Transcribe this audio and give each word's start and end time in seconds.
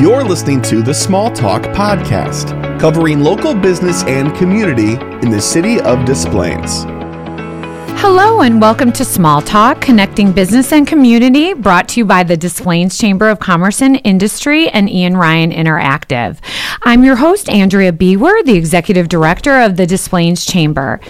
You're 0.00 0.24
listening 0.24 0.62
to 0.62 0.82
the 0.82 0.94
Small 0.94 1.30
Talk 1.30 1.62
Podcast, 1.64 2.80
covering 2.80 3.20
local 3.20 3.54
business 3.54 4.02
and 4.04 4.34
community 4.34 4.94
in 5.24 5.30
the 5.30 5.40
city 5.40 5.80
of 5.82 6.06
Des 6.06 6.28
Plaines. 6.30 6.84
Hello 8.00 8.40
and 8.40 8.60
welcome 8.60 8.90
to 8.92 9.04
Small 9.04 9.42
Talk, 9.42 9.82
connecting 9.82 10.32
business 10.32 10.72
and 10.72 10.86
community, 10.88 11.52
brought 11.52 11.90
to 11.90 12.00
you 12.00 12.04
by 12.06 12.24
the 12.24 12.36
Des 12.36 12.48
Plaines 12.50 12.98
Chamber 12.98 13.28
of 13.28 13.38
Commerce 13.38 13.80
and 13.80 14.00
Industry 14.02 14.68
and 14.70 14.90
Ian 14.90 15.16
Ryan 15.16 15.52
Interactive. 15.52 16.38
I'm 16.82 17.04
your 17.04 17.16
host, 17.16 17.48
Andrea 17.48 17.92
Bewer, 17.92 18.42
the 18.44 18.56
Executive 18.56 19.08
Director 19.08 19.60
of 19.60 19.76
the 19.76 19.86
Des 19.86 20.08
Plaines 20.08 20.44
Chamber. 20.44 21.00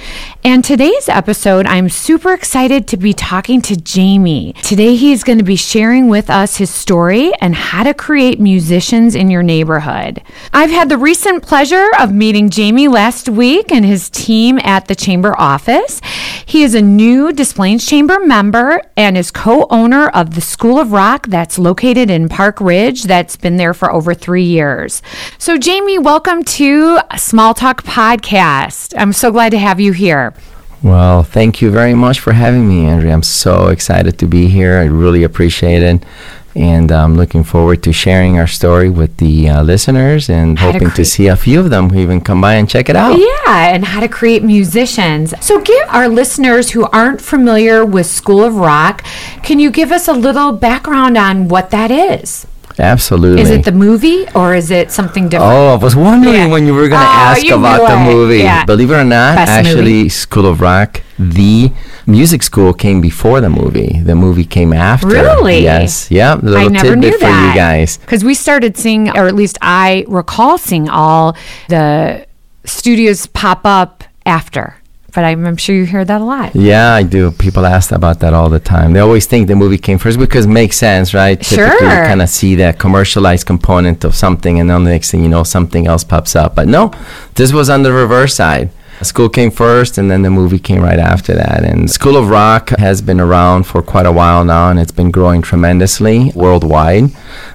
And 0.45 0.65
today's 0.65 1.09
episode, 1.09 1.67
I'm 1.67 1.89
super 1.89 2.33
excited 2.33 2.89
to 2.89 2.97
be 2.97 3.13
talking 3.13 3.63
to 3.63 3.81
Jaime. 3.89 4.55
Today, 4.65 4.97
he's 4.97 5.23
going 5.23 5.39
to 5.39 5.45
be 5.45 5.55
sharing 5.55 6.09
with 6.09 6.29
us 6.29 6.57
his 6.57 6.69
story 6.69 7.33
and 7.41 7.55
how 7.55 7.85
to 7.85 7.95
create 7.95 8.41
musicians 8.41 9.15
in 9.15 9.31
your 9.31 9.45
neighborhood. 9.45 10.21
I've 10.53 10.71
had 10.71 10.89
the 10.89 10.99
recent 10.99 11.45
pleasure 11.45 11.89
of 12.01 12.13
meeting 12.13 12.51
Jaime 12.53 12.89
last 12.89 13.29
week 13.29 13.71
and 13.71 13.87
his 13.87 14.11
team 14.11 14.59
at 14.65 14.89
the 14.89 14.97
Chamber 14.97 15.33
office. 15.39 16.01
He 16.45 16.65
is 16.65 16.75
a 16.75 16.83
new 16.83 17.33
Des 17.33 17.55
Plaines 17.55 17.87
Chamber 17.87 18.19
member 18.19 18.83
and 18.97 19.17
is 19.17 19.31
co 19.31 19.69
owner 19.71 20.09
of 20.09 20.35
the 20.35 20.41
School 20.41 20.81
of 20.81 20.91
Rock 20.91 21.29
that's 21.29 21.57
located 21.57 22.11
in 22.11 22.29
Park 22.29 22.61
Ridge, 22.61 23.05
that's 23.05 23.37
been 23.37 23.59
there 23.59 23.75
for 23.75 23.93
over 23.93 24.13
three 24.13 24.43
years. 24.43 25.03
So, 25.39 25.57
Jaime, 25.63 25.99
welcome 25.99 26.43
to 26.43 26.99
Small 27.17 27.55
Talk 27.55 27.85
Podcast. 27.85 28.93
I'm 28.99 29.13
so 29.13 29.31
glad 29.31 29.51
to 29.51 29.59
have 29.59 29.79
you 29.79 29.93
here. 29.93 30.32
Well, 30.83 31.23
thank 31.23 31.63
you 31.63 31.71
very 31.71 31.95
much 31.95 32.19
for 32.19 32.33
having 32.33 32.69
me, 32.69 32.87
Andrea. 32.87 33.13
I'm 33.13 33.23
so 33.23 33.69
excited 33.69 34.19
to 34.19 34.27
be 34.27 34.49
here. 34.49 34.79
I 34.79 34.85
really 34.85 35.23
appreciate 35.23 35.83
it. 35.83 36.05
And 36.55 36.93
I'm 36.93 37.17
looking 37.17 37.45
forward 37.45 37.83
to 37.85 37.93
sharing 37.93 38.39
our 38.39 38.49
story 38.49 38.91
with 38.91 39.17
the 39.17 39.49
uh, 39.49 39.63
listeners 39.63 40.29
and 40.29 40.59
hoping 40.59 40.91
to, 40.91 41.05
see 41.05 41.29
a 41.29 41.37
few 41.37 41.61
of 41.61 41.71
them 41.71 41.89
who 41.89 42.01
even 42.01 42.21
come 42.21 42.43
by 42.43 42.55
and 42.55 42.69
check 42.69 42.91
it 42.91 42.97
out. 42.97 43.17
Yeah, 43.19 43.75
and 43.75 43.85
how 43.87 44.01
to 44.01 44.09
create 44.09 44.43
musicians. 44.43 45.33
So, 45.41 45.63
give 45.63 45.89
our 45.89 46.09
listeners 46.09 46.73
who 46.73 46.85
aren't 46.87 47.23
familiar 47.23 47.87
with 47.87 48.07
School 48.07 48.45
of 48.45 48.57
Rock, 48.57 49.03
can 49.43 49.61
you 49.61 49.71
give 49.71 49.91
us 49.91 50.09
a 50.09 50.13
little 50.13 50.53
background 50.53 51.17
on 51.17 51.49
what 51.49 51.71
that 51.71 51.91
is? 51.91 52.47
Absolutely. 52.79 53.43
Is 53.43 53.51
it 53.51 53.65
the 53.65 53.73
movie 53.73 54.27
or 54.35 54.55
is 54.55 54.71
it 54.71 54.91
something 54.91 55.29
different? 55.29 55.53
Oh, 55.53 55.75
I 55.75 55.77
was 55.77 55.95
wondering 55.95 56.35
Yeah. 56.35 56.47
when 56.49 56.67
you 56.67 56.75
were 56.75 56.89
going 56.89 57.01
to 57.01 57.07
Oh, 57.07 57.31
ask 57.33 57.47
about 57.47 57.89
the 57.89 57.99
movie. 57.99 58.39
Yeah. 58.39 58.65
Believe 58.65 58.91
it 58.91 58.95
or 58.95 59.05
not, 59.05 59.37
Best 59.37 59.51
actually, 59.51 59.95
movie. 60.05 60.09
School 60.09 60.47
of 60.47 60.61
Rock, 60.61 61.03
the 61.19 61.71
music 62.07 62.43
school 62.43 62.73
came 62.73 63.01
before 63.01 63.41
the 63.41 63.51
movie. 63.51 64.01
The 64.03 64.15
movie 64.15 64.45
came 64.45 64.73
after. 64.73 65.07
Really? 65.09 65.63
Yes. 65.63 66.11
Yeah. 66.11 66.35
A 66.35 66.37
little 66.37 66.59
I 66.59 66.69
never 66.69 66.89
tidbit 66.95 67.01
knew 67.01 67.13
for 67.19 67.27
that. 67.27 67.49
you 67.55 67.61
guys. 67.61 67.99
Because 67.99 68.25
we 68.25 68.35
started 68.35 68.77
seeing, 68.77 69.11
or 69.11 69.27
at 69.27 69.35
least 69.35 69.59
I 69.63 70.05
recall 70.09 70.59
seeing 70.59 70.89
all 70.89 71.37
the 71.69 72.27
studios 72.65 73.27
pop 73.27 73.61
up 73.65 74.05
after. 74.27 74.77
But 75.15 75.25
I'm, 75.25 75.45
I'm 75.47 75.59
sure 75.59 75.75
you 75.75 75.85
hear 75.85 76.05
that 76.07 76.21
a 76.23 76.25
lot. 76.25 76.55
Yeah, 76.57 76.95
I 76.95 77.03
do. 77.03 77.31
People 77.33 77.67
ask 77.67 77.93
about 77.93 78.21
that 78.21 78.33
all 78.33 78.49
the 78.49 78.59
time. 78.61 78.95
They 78.95 79.01
always 79.01 79.27
think 79.27 79.47
the 79.47 79.55
movie 79.57 79.77
came 79.77 79.99
first 79.99 80.19
because 80.19 80.47
it 80.47 80.49
makes 80.49 80.77
sense, 80.79 81.13
right? 81.13 81.39
Typically, 81.41 81.87
you 81.87 81.93
Sure. 81.93 82.07
kind 82.07 82.23
of 82.23 82.31
see 82.31 82.55
that 82.57 82.79
commercialized 82.79 83.45
component 83.47 84.05
of 84.05 84.15
something, 84.15 84.59
and 84.59 84.71
then 84.71 84.85
the 84.85 84.91
next 84.91 85.11
thing 85.11 85.23
you 85.23 85.29
know, 85.29 85.43
something 85.45 85.87
else 85.87 86.03
pops 86.03 86.35
up. 86.35 86.55
But 86.55 86.67
no, 86.67 86.93
this 87.35 87.53
was 87.53 87.69
on 87.69 87.83
the 87.83 87.93
reverse 87.93 88.35
side. 88.35 88.71
School 89.03 89.29
came 89.29 89.51
first, 89.51 89.99
and 89.99 90.11
then 90.11 90.23
the 90.23 90.31
movie 90.31 90.59
came 90.59 90.83
right 90.83 90.99
after 90.99 91.35
that. 91.35 91.65
And 91.65 91.91
School 91.91 92.17
of 92.17 92.29
Rock 92.29 92.71
has 92.79 93.03
been 93.03 93.21
around 93.21 93.65
for 93.65 93.83
quite 93.83 94.07
a 94.07 94.13
while 94.13 94.45
now, 94.45 94.71
and 94.71 94.79
it's 94.79 94.93
been 94.93 95.11
growing 95.11 95.43
tremendously 95.43 96.33
worldwide. 96.35 97.11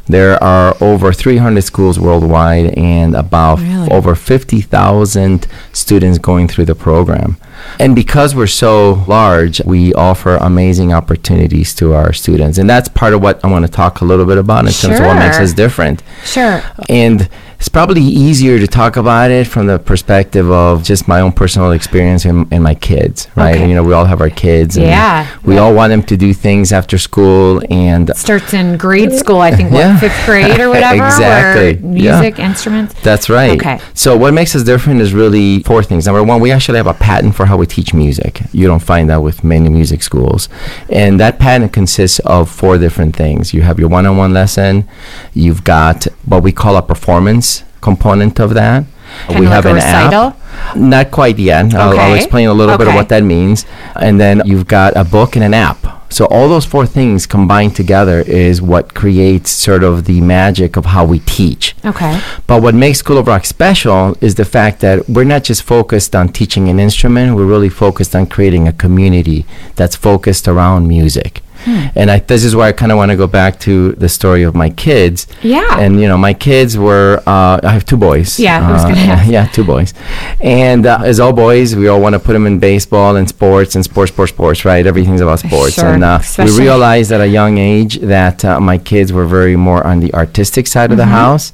There 0.08 0.42
are 0.44 0.76
over 0.82 1.12
300 1.14 1.62
schools 1.62 2.00
worldwide, 2.00 2.78
and 2.78 3.16
about 3.16 3.60
Really? 3.60 3.90
over 3.92 4.16
50,000 4.16 5.48
students 5.74 6.18
going 6.18 6.48
through 6.48 6.66
the 6.66 6.76
program. 6.76 7.38
And 7.80 7.96
because 7.96 8.36
we're 8.36 8.48
so 8.48 9.04
large, 9.08 9.62
we 9.66 9.94
offer 9.94 10.36
amazing 10.38 10.94
opportunities 10.94 11.74
to 11.76 11.94
our 11.94 12.14
students. 12.14 12.58
And 12.58 12.70
that's 12.70 12.88
part 12.88 13.14
of 13.14 13.22
what 13.22 13.44
I 13.44 13.48
want 13.48 13.66
to 13.66 13.72
talk 13.72 14.02
a 14.02 14.06
little 14.06 14.26
bit 14.26 14.38
about 14.38 14.66
in 14.66 14.72
terms 14.72 15.00
of 15.00 15.06
what 15.06 15.16
makes 15.18 15.38
us 15.40 15.54
different. 15.54 16.04
Sure. 16.24 16.62
And 16.88 17.28
it's 17.60 17.70
probably 17.70 18.02
easier 18.04 18.60
to 18.60 18.68
talk 18.68 18.98
about 18.98 19.32
it 19.32 19.48
from 19.48 19.66
the 19.66 19.80
perspective 19.80 20.50
of 20.52 20.84
just 20.84 21.08
my 21.08 21.20
own 21.22 21.32
personal 21.32 21.72
experience 21.72 22.24
and, 22.24 22.48
and 22.54 22.64
my 22.64 22.76
kids, 22.76 23.28
right? 23.36 23.56
Okay. 23.56 23.68
You 23.68 23.74
know, 23.74 23.84
we 23.84 23.94
all 23.94 24.06
have 24.06 24.22
our 24.22 24.30
kids. 24.30 24.78
and 24.78 24.86
Yeah. 24.86 25.28
We 25.44 25.58
all 25.58 25.74
want 25.74 25.90
them 25.90 26.04
to 26.04 26.16
do 26.18 26.34
things 26.36 26.72
after 26.72 27.00
school. 27.00 27.62
And 27.72 28.12
Starts 28.16 28.54
in 28.54 28.78
grade 28.78 29.12
school, 29.12 29.40
I 29.42 29.52
think, 29.56 29.72
what, 29.72 30.00
fifth 30.00 30.26
grade 30.28 30.60
or 30.60 30.70
whatever? 30.76 31.04
Exactly. 31.06 31.78
Or 31.78 31.98
Yeah. 31.98 32.22
music, 32.22 32.38
instruments. 32.40 32.94
That's 33.02 33.28
right. 33.28 33.60
Okay. 33.60 33.80
So 33.96 34.16
what 34.16 34.36
makes 34.36 34.56
us 34.56 34.62
different 34.64 35.02
is 35.02 35.14
really 35.16 35.64
four 35.64 35.82
things. 35.84 36.06
Number 36.06 36.24
one, 36.24 36.40
we 36.40 36.52
actually 36.52 36.78
have 36.78 36.88
a 36.88 36.94
patent 36.94 37.34
for 37.36 37.48
how 37.48 37.58
we 37.58 37.66
teach 37.66 37.92
music. 37.92 38.42
You 38.52 38.68
don't 38.68 38.84
find 38.84 39.10
that 39.10 39.24
with 39.24 39.44
many 39.44 39.70
music 39.70 40.04
schools. 40.04 40.48
And 40.90 41.20
that 41.20 41.40
patent 41.40 41.74
consists 41.74 42.20
of 42.20 42.52
four 42.52 42.78
different 42.78 43.16
things. 43.16 43.52
You 43.52 43.62
have 43.64 43.80
your 43.80 43.90
one-on-one 43.90 44.32
lesson. 44.32 44.88
You've 45.34 45.64
got 45.64 46.06
what 46.26 46.44
we 46.44 46.52
call 46.52 46.76
a 46.78 46.84
performance 46.84 47.47
component 47.82 48.40
of 48.40 48.54
that. 48.54 48.86
Kinda 49.28 49.50
like 49.50 49.66
a 49.66 49.74
recital? 49.74 50.22
app. 50.22 50.76
Not 50.76 51.12
quite 51.12 51.40
yet. 51.40 51.74
I'll, 51.74 51.98
I'll 51.98 52.14
explain 52.16 52.48
a 52.48 52.54
little 52.54 52.78
bit 52.78 52.88
of 52.88 52.96
what 52.96 53.10
that 53.10 53.24
means. 53.24 53.66
And 53.96 54.20
then 54.20 54.42
you've 54.46 54.68
got 54.68 54.96
a 54.98 55.04
book 55.04 55.36
and 55.36 55.44
an 55.46 55.54
app. 55.54 55.98
So 56.10 56.26
all 56.28 56.48
those 56.48 56.66
four 56.66 56.86
things 56.86 57.26
combined 57.26 57.76
together 57.76 58.22
is 58.22 58.62
what 58.62 58.94
creates 58.94 59.52
sort 59.52 59.84
of 59.84 60.06
the 60.06 60.22
magic 60.22 60.78
of 60.78 60.86
how 60.86 61.04
we 61.06 61.20
teach. 61.20 61.76
Okay. 61.84 62.22
But 62.48 62.62
what 62.62 62.76
makes 62.76 63.00
School 63.00 63.18
of 63.18 63.28
Rock 63.28 63.44
special 63.46 64.16
is 64.22 64.36
the 64.36 64.46
fact 64.46 64.80
that 64.80 65.08
we're 65.10 65.26
not 65.26 65.44
just 65.44 65.64
focused 65.64 66.16
on 66.16 66.30
teaching 66.30 66.70
an 66.70 66.80
instrument, 66.80 67.36
we're 67.36 67.46
really 67.46 67.70
focused 67.70 68.16
on 68.16 68.28
creating 68.28 68.68
a 68.68 68.74
community 68.74 69.46
that's 69.76 69.96
focused 69.98 70.48
around 70.48 70.88
music. 70.88 71.42
Hmm. 71.66 71.88
And 71.96 72.12
I, 72.12 72.20
this 72.20 72.44
is 72.44 72.56
where 72.56 72.68
I 72.68 72.72
kind 72.72 72.92
of 72.92 72.98
want 72.98 73.12
to 73.12 73.18
go 73.18 73.28
back 73.28 73.60
to 73.62 73.94
the 73.94 74.10
story 74.10 74.44
of 74.44 74.56
my 74.56 74.70
kids. 74.70 75.28
Yeah. 75.42 75.80
And, 75.80 76.00
you 76.02 76.08
know, 76.08 76.18
my 76.18 76.34
kids 76.34 76.78
were, 76.78 77.22
uh, 77.28 77.60
I 77.64 77.72
have 77.72 77.86
two 77.86 77.98
boys. 77.98 78.40
Yeah, 78.40 78.60
Uh. 78.60 79.24
Yeah, 79.28 79.48
two 79.48 79.64
boys. 79.64 79.94
And 80.42 80.86
uh, 80.86 81.00
as 81.04 81.20
all 81.20 81.34
boys, 81.34 81.76
we 81.76 81.88
all 81.88 82.00
want 82.02 82.14
to 82.14 82.20
put 82.20 82.34
them 82.34 82.46
in 82.46 82.60
baseball 82.60 83.16
and 83.16 83.28
sports 83.28 83.76
and 83.76 83.84
sports, 83.84 84.12
sports, 84.12 84.32
sports, 84.32 84.66
right? 84.66 84.86
Everything's 84.86 85.22
about 85.22 85.40
sports. 85.40 85.74
Sure, 85.76 85.88
And 85.94 86.04
uh, 86.04 86.20
we 86.38 86.58
realized 86.60 87.12
at 87.12 87.22
a 87.22 87.28
young 87.28 87.58
age 87.58 88.00
that 88.00 88.44
uh, 88.46 88.60
my 88.60 88.78
kids 88.78 89.12
were 89.12 89.26
very 89.26 89.56
more 89.56 89.86
on 89.86 90.00
the 90.00 90.14
artistic 90.14 90.68
side 90.68 90.92
of 90.92 90.98
the 90.98 91.04
Mm-hmm. 91.08 91.12
house. 91.12 91.54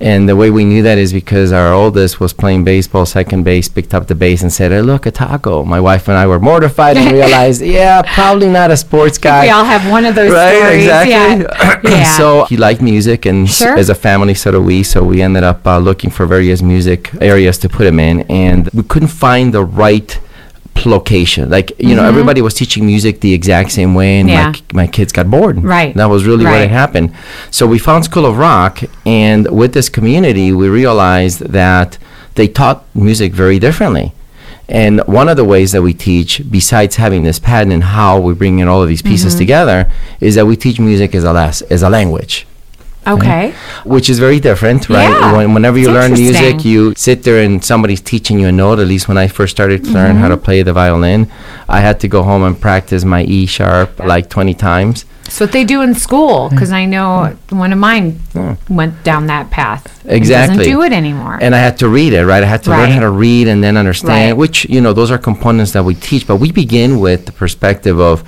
And 0.00 0.28
the 0.28 0.36
way 0.36 0.50
we 0.50 0.64
knew 0.64 0.82
that 0.82 0.98
is 0.98 1.12
because 1.12 1.50
our 1.52 1.72
oldest 1.72 2.20
was 2.20 2.32
playing 2.32 2.64
baseball, 2.64 3.06
second 3.06 3.42
base, 3.44 3.68
picked 3.68 3.94
up 3.94 4.06
the 4.06 4.14
base 4.14 4.42
and 4.42 4.52
said, 4.52 4.70
hey, 4.70 4.82
look, 4.82 5.06
a 5.06 5.10
taco. 5.10 5.64
My 5.64 5.80
wife 5.80 6.06
and 6.08 6.16
I 6.16 6.26
were 6.26 6.38
mortified 6.38 6.96
and 6.96 7.10
realized, 7.20 7.62
yeah, 7.62 8.02
probably 8.02 8.48
not 8.48 8.70
a 8.70 8.76
sports 8.76 9.18
guy. 9.18 9.43
We 9.44 9.50
all 9.50 9.64
have 9.64 9.82
one 9.90 10.04
of 10.04 10.14
those 10.14 10.32
Right, 10.32 10.56
stories. 10.56 10.82
exactly. 10.84 11.12
Yeah. 11.12 11.80
yeah. 11.98 12.16
so 12.18 12.44
he 12.50 12.56
liked 12.56 12.80
music, 12.82 13.26
and 13.26 13.48
Sure. 13.48 13.76
as 13.78 13.88
a 13.88 13.94
family, 13.94 14.34
so 14.34 14.50
do 14.52 14.60
we. 14.60 14.82
So 14.82 15.02
we 15.04 15.22
ended 15.22 15.44
up 15.44 15.66
uh, 15.66 15.78
looking 15.78 16.10
for 16.10 16.26
various 16.26 16.60
music 16.62 17.10
areas 17.20 17.58
to 17.58 17.68
put 17.68 17.86
him 17.86 17.98
in, 18.00 18.20
and 18.44 18.68
we 18.72 18.82
couldn't 18.82 19.08
find 19.26 19.52
the 19.54 19.64
right 19.64 20.10
location. 20.84 21.48
Like 21.50 21.72
you 21.78 21.94
know, 21.94 22.04
everybody 22.04 22.40
was 22.42 22.54
teaching 22.54 22.84
music 22.86 23.20
the 23.20 23.32
exact 23.32 23.70
same 23.72 23.94
way, 23.94 24.18
and 24.20 24.28
Mm-hmm. 24.28 24.54
Yeah. 24.54 24.60
my, 24.74 24.82
my 24.82 24.86
kids 24.86 25.12
got 25.12 25.30
bored. 25.30 25.62
Right. 25.62 25.94
That 25.94 26.06
was 26.10 26.24
really 26.26 26.44
what 26.44 26.52
Right. 26.52 26.60
had 26.68 26.70
happened. 26.70 27.12
So 27.50 27.66
we 27.66 27.78
found 27.78 28.04
School 28.04 28.26
of 28.26 28.36
Rock, 28.38 28.80
and 29.06 29.46
with 29.50 29.72
this 29.72 29.88
community, 29.88 30.52
we 30.52 30.68
realized 30.68 31.40
that 31.40 31.98
they 32.34 32.48
taught 32.48 32.84
music 32.94 33.32
very 33.32 33.58
differently. 33.58 34.12
And 34.68 35.00
one 35.06 35.28
of 35.28 35.36
the 35.36 35.44
ways 35.44 35.72
that 35.72 35.82
we 35.82 35.92
teach, 35.92 36.42
besides 36.50 36.96
having 36.96 37.22
this 37.22 37.38
patent 37.38 37.72
and 37.72 37.84
how 37.84 38.18
we 38.18 38.32
bring 38.34 38.60
in 38.60 38.68
all 38.68 38.82
of 38.82 38.88
these 38.88 39.02
pieces 39.02 39.34
Mm-hmm. 39.34 39.38
together, 39.38 39.92
is 40.20 40.34
that 40.36 40.46
we 40.46 40.56
teach 40.56 40.80
music 40.80 41.14
as 41.14 41.24
a 41.24 41.32
las- 41.32 41.62
as 41.62 41.82
a 41.82 41.90
language, 41.90 42.46
okay. 43.06 43.52
Mm-hmm. 43.52 43.90
which 43.90 44.08
is 44.10 44.18
very 44.18 44.40
different, 44.40 44.88
right? 44.88 45.08
Yeah, 45.08 45.36
When, 45.36 45.54
whenever 45.54 45.78
you 45.78 45.88
it's 45.90 45.94
learn 45.94 46.12
music, 46.12 46.64
you 46.64 46.94
sit 46.96 47.22
there 47.22 47.42
and 47.42 47.64
somebody's 47.64 48.00
teaching 48.00 48.38
you 48.40 48.48
a 48.48 48.52
note. 48.52 48.78
At 48.78 48.86
least 48.86 49.08
when 49.08 49.18
I 49.18 49.28
first 49.28 49.50
started 49.56 49.84
to 49.84 49.90
learn 49.90 50.16
how 50.16 50.28
to 50.28 50.34
Mm-hmm. 50.36 50.44
play 50.44 50.62
the 50.62 50.72
violin, 50.72 51.30
I 51.68 51.80
had 51.80 52.00
to 52.00 52.08
go 52.08 52.22
home 52.22 52.42
and 52.42 52.60
practice 52.60 53.04
my 53.04 53.22
E 53.24 53.46
sharp 53.46 53.98
like 54.00 54.28
20 54.28 54.54
times. 54.54 55.04
That's 55.24 55.40
what 55.40 55.52
they 55.52 55.64
do 55.64 55.80
in 55.80 55.94
school 55.94 56.34
mm-hmm. 56.36 56.54
because 56.54 56.70
I 56.70 56.84
know 56.84 57.08
mm-hmm. 57.30 57.58
one 57.58 57.72
of 57.72 57.78
mine 57.78 58.20
Yeah. 58.34 58.56
went 58.68 59.02
down 59.04 59.26
that 59.28 59.50
path. 59.50 59.82
Exactly. 60.04 60.58
doesn't 60.58 60.72
do 60.72 60.82
it 60.82 60.92
anymore. 60.92 61.38
And 61.40 61.54
I 61.54 61.58
had 61.58 61.78
to 61.78 61.88
read 61.88 62.12
it, 62.12 62.26
right? 62.26 62.42
I 62.42 62.46
had 62.46 62.62
to 62.64 62.70
learn 62.70 62.90
how 62.90 63.00
to 63.00 63.10
read 63.10 63.48
and 63.48 63.64
then 63.64 63.76
understand, 63.78 64.32
Right. 64.32 64.36
which, 64.36 64.66
you 64.68 64.80
know, 64.82 64.92
those 64.92 65.10
are 65.10 65.16
components 65.16 65.72
that 65.72 65.84
we 65.84 65.94
teach. 65.94 66.26
But 66.26 66.36
we 66.36 66.52
begin 66.52 67.00
with 67.00 67.24
the 67.24 67.32
perspective 67.32 67.98
of 67.98 68.22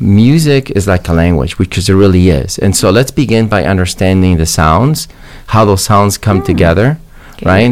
music 0.00 0.70
is 0.70 0.86
like 0.86 1.08
a 1.08 1.12
language, 1.12 1.58
because 1.58 1.88
it 1.88 1.94
really 1.94 2.28
is. 2.30 2.58
And 2.58 2.76
so 2.76 2.90
let's 2.90 3.10
begin 3.10 3.48
by 3.48 3.64
understanding 3.64 4.36
the 4.36 4.46
sounds, 4.46 5.08
how 5.48 5.64
those 5.64 5.84
sounds 5.84 6.18
come 6.18 6.42
together. 6.42 6.98
Get 7.38 7.42
your 7.42 7.52
right? 7.52 7.64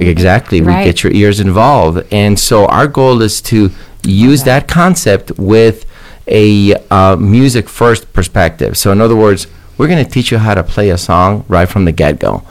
exactly. 0.00 0.60
Right. 0.62 0.78
We 0.78 0.84
get 0.84 1.02
your 1.02 1.12
ears 1.12 1.40
involved. 1.40 2.06
And 2.10 2.38
so 2.38 2.66
our 2.66 2.86
goal 2.86 3.20
is 3.22 3.40
to 3.42 3.70
use 4.02 4.44
that 4.44 4.66
concept 4.66 5.38
with 5.38 5.84
a 6.26 6.74
uh, 6.90 7.16
music 7.16 7.68
first 7.68 8.12
perspective. 8.12 8.78
So, 8.78 8.92
in 8.92 9.00
other 9.00 9.16
words, 9.16 9.46
we're 9.76 9.88
going 9.88 10.04
to 10.04 10.10
teach 10.10 10.30
you 10.30 10.38
how 10.38 10.54
to 10.54 10.62
play 10.62 10.90
a 10.90 10.98
song 10.98 11.44
right 11.48 11.68
from 11.68 11.84
the 11.84 11.92
get-go. 11.92 12.44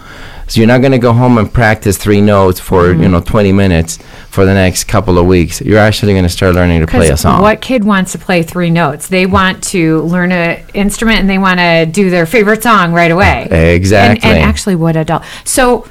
So 0.50 0.60
you're 0.60 0.68
not 0.68 0.82
going 0.82 0.92
to 0.92 0.98
go 0.98 1.14
home 1.14 1.38
and 1.38 1.52
practice 1.54 1.98
three 1.98 2.22
notes 2.22 2.60
for 2.60 2.80
Mm-hmm. 2.90 3.04
you 3.04 3.10
know 3.10 3.22
20 3.22 3.52
minutes 3.54 3.98
for 4.30 4.46
the 4.46 4.54
next 4.54 4.86
couple 4.86 5.18
of 5.18 5.26
weeks. 5.28 5.62
You're 5.62 5.80
actually 5.80 6.14
going 6.14 6.24
to 6.24 6.30
start 6.30 6.56
learning 6.56 6.82
to 6.82 6.88
play 6.88 7.10
a 7.10 7.18
song. 7.18 7.42
what 7.42 7.62
kid 7.62 7.84
wants 7.84 8.12
to 8.14 8.18
play 8.18 8.42
three 8.44 8.70
notes? 8.70 9.08
They 9.08 9.26
want 9.26 9.64
to 9.66 10.02
learn 10.02 10.32
an 10.32 10.64
instrument 10.74 11.20
and 11.20 11.30
they 11.30 11.38
want 11.38 11.60
to 11.60 11.86
do 11.86 12.10
their 12.10 12.26
favorite 12.26 12.64
song 12.64 12.94
right 12.94 13.12
away. 13.12 13.48
Exactly. 13.52 14.28
And, 14.28 14.40
and 14.40 14.46
actually, 14.50 14.76
what 14.76 14.96
adult? 14.96 15.24
So, 15.46 15.88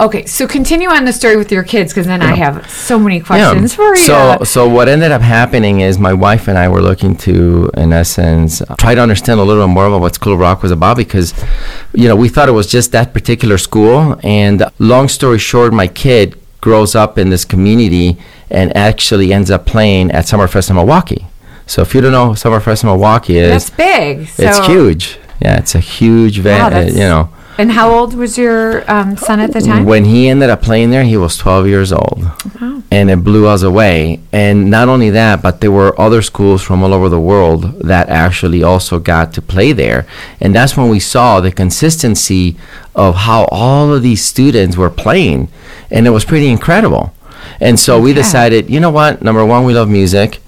okay, 0.00 0.24
so 0.26 0.46
continue 0.46 0.88
on 0.88 1.04
the 1.04 1.12
story 1.12 1.36
with 1.36 1.52
your 1.52 1.62
kids 1.62 1.92
because 1.92 2.06
then 2.06 2.22
I 2.22 2.34
have 2.34 2.68
so 2.70 2.98
many 2.98 3.20
questions 3.20 3.74
for 3.74 3.90
you. 3.90 3.96
So, 3.96 4.38
so 4.44 4.68
what 4.68 4.88
ended 4.88 5.12
up 5.12 5.22
happening 5.22 5.80
is 5.80 5.98
my 5.98 6.12
wife 6.12 6.48
and 6.48 6.56
I 6.56 6.68
were 6.68 6.80
looking 6.82 7.14
to, 7.18 7.70
in 7.76 7.92
essence, 7.92 8.62
try 8.78 8.94
to 8.94 9.00
understand 9.02 9.40
a 9.40 9.44
little 9.44 9.66
bit 9.66 9.72
more 9.72 9.86
about 9.86 10.00
what 10.00 10.14
School 10.14 10.32
of 10.32 10.38
Rock 10.40 10.62
was 10.62 10.72
about 10.72 10.96
because, 10.96 11.34
you 11.92 12.08
know, 12.08 12.16
we 12.16 12.28
thought 12.28 12.48
it 12.48 12.52
was 12.52 12.66
just 12.66 12.92
that 12.92 13.12
particular 13.12 13.58
school. 13.58 14.18
And 14.22 14.64
long 14.78 15.08
story 15.08 15.38
short, 15.38 15.72
my 15.72 15.86
kid 15.86 16.36
grows 16.60 16.94
up 16.94 17.18
in 17.18 17.30
this 17.30 17.44
community 17.44 18.16
and 18.50 18.74
actually 18.76 19.32
ends 19.32 19.50
up 19.50 19.66
playing 19.66 20.10
at 20.10 20.24
Summerfest 20.24 20.70
in 20.70 20.76
Milwaukee. 20.76 21.26
So 21.66 21.82
if 21.82 21.94
you 21.94 22.00
don't 22.00 22.12
know 22.12 22.30
Summerfest 22.30 22.82
in 22.82 22.88
Milwaukee 22.88 23.38
is, 23.38 23.50
that's 23.50 23.70
big. 23.70 24.28
So, 24.28 24.42
it's 24.44 24.66
huge. 24.66 25.18
Yeah, 25.40 25.58
it's 25.58 25.74
a 25.74 25.80
huge 25.80 26.38
Wow, 26.38 26.42
event. 26.68 26.70
that's- 26.74 26.94
you 26.94 27.00
know. 27.00 27.30
And 27.60 27.72
how 27.72 27.92
old 27.92 28.14
was 28.14 28.38
your 28.38 28.90
um, 28.90 29.18
son 29.18 29.38
at 29.38 29.52
the 29.52 29.60
time? 29.60 29.84
When 29.84 30.06
he 30.06 30.30
ended 30.30 30.48
up 30.48 30.62
playing 30.62 30.88
there, 30.88 31.04
he 31.04 31.18
was 31.18 31.36
12 31.36 31.66
years 31.66 31.92
old. 31.92 32.22
Wow. 32.58 32.82
And 32.90 33.10
it 33.10 33.22
blew 33.22 33.46
us 33.46 33.62
away. 33.62 34.20
And 34.32 34.70
not 34.70 34.88
only 34.88 35.10
that, 35.10 35.42
but 35.42 35.60
there 35.60 35.70
were 35.70 35.92
other 36.00 36.22
schools 36.22 36.62
from 36.62 36.82
all 36.82 36.94
over 36.94 37.10
the 37.10 37.20
world 37.20 37.78
that 37.80 38.08
actually 38.08 38.62
also 38.62 38.98
got 38.98 39.34
to 39.34 39.42
play 39.42 39.72
there. 39.72 40.06
And 40.40 40.54
that's 40.54 40.74
when 40.74 40.88
we 40.88 41.00
saw 41.00 41.38
the 41.42 41.52
consistency 41.52 42.56
of 42.94 43.14
how 43.14 43.44
all 43.50 43.92
of 43.92 44.02
these 44.02 44.24
students 44.24 44.78
were 44.78 44.88
playing. 44.88 45.48
And 45.90 46.06
it 46.06 46.10
was 46.10 46.24
pretty 46.24 46.48
incredible. 46.48 47.12
And 47.60 47.78
so 47.78 48.00
we 48.00 48.14
decided, 48.14 48.70
you 48.70 48.80
know 48.80 48.90
what? 48.90 49.20
Number 49.20 49.44
one, 49.44 49.64
we 49.64 49.74
love 49.74 49.90
music. 49.90 50.40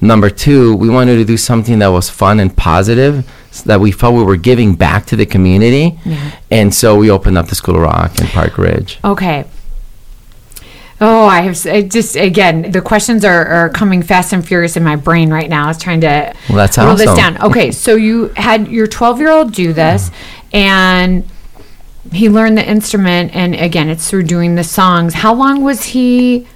Number 0.00 0.30
two, 0.30 0.74
we 0.74 0.88
wanted 0.88 1.14
to 1.18 1.24
do 1.24 1.36
something 1.36 1.78
that 1.78 1.88
was 1.88 2.10
fun 2.10 2.40
and 2.40 2.54
positive, 2.56 3.24
that 3.62 3.80
we 3.80 3.92
felt 3.92 4.14
we 4.14 4.22
were 4.22 4.36
giving 4.36 4.74
back 4.74 5.06
to 5.06 5.16
the 5.16 5.26
community. 5.26 5.98
Yeah. 6.04 6.32
And 6.50 6.74
so 6.74 6.96
we 6.96 7.10
opened 7.10 7.38
up 7.38 7.48
the 7.48 7.54
School 7.54 7.76
of 7.76 7.82
Rock 7.82 8.18
in 8.20 8.26
Park 8.28 8.58
Ridge. 8.58 8.98
Okay. 9.04 9.44
Oh, 10.98 11.26
I 11.26 11.42
have 11.42 11.66
I 11.66 11.82
just 11.82 12.16
again 12.16 12.70
the 12.70 12.80
questions 12.80 13.22
are, 13.22 13.44
are 13.46 13.68
coming 13.68 14.02
fast 14.02 14.32
and 14.32 14.46
furious 14.46 14.76
in 14.76 14.82
my 14.82 14.96
brain 14.96 15.30
right 15.30 15.48
now. 15.48 15.66
I 15.66 15.68
was 15.68 15.78
trying 15.78 16.00
to 16.00 16.34
Well, 16.48 16.56
that's 16.56 16.78
whittle 16.78 16.96
this 16.96 17.14
down. 17.14 17.40
Okay, 17.42 17.70
so 17.70 17.96
you 17.96 18.28
had 18.36 18.68
your 18.68 18.86
12 18.86 19.20
year 19.20 19.30
old 19.30 19.52
do 19.52 19.74
this, 19.74 20.10
and 20.54 21.28
he 22.12 22.30
learned 22.30 22.56
the 22.56 22.66
instrument, 22.66 23.34
and 23.34 23.54
again, 23.54 23.90
it's 23.90 24.08
through 24.08 24.22
doing 24.22 24.54
the 24.54 24.64
songs. 24.64 25.14
How 25.14 25.34
long 25.34 25.62
was 25.62 25.84
he 25.84 26.46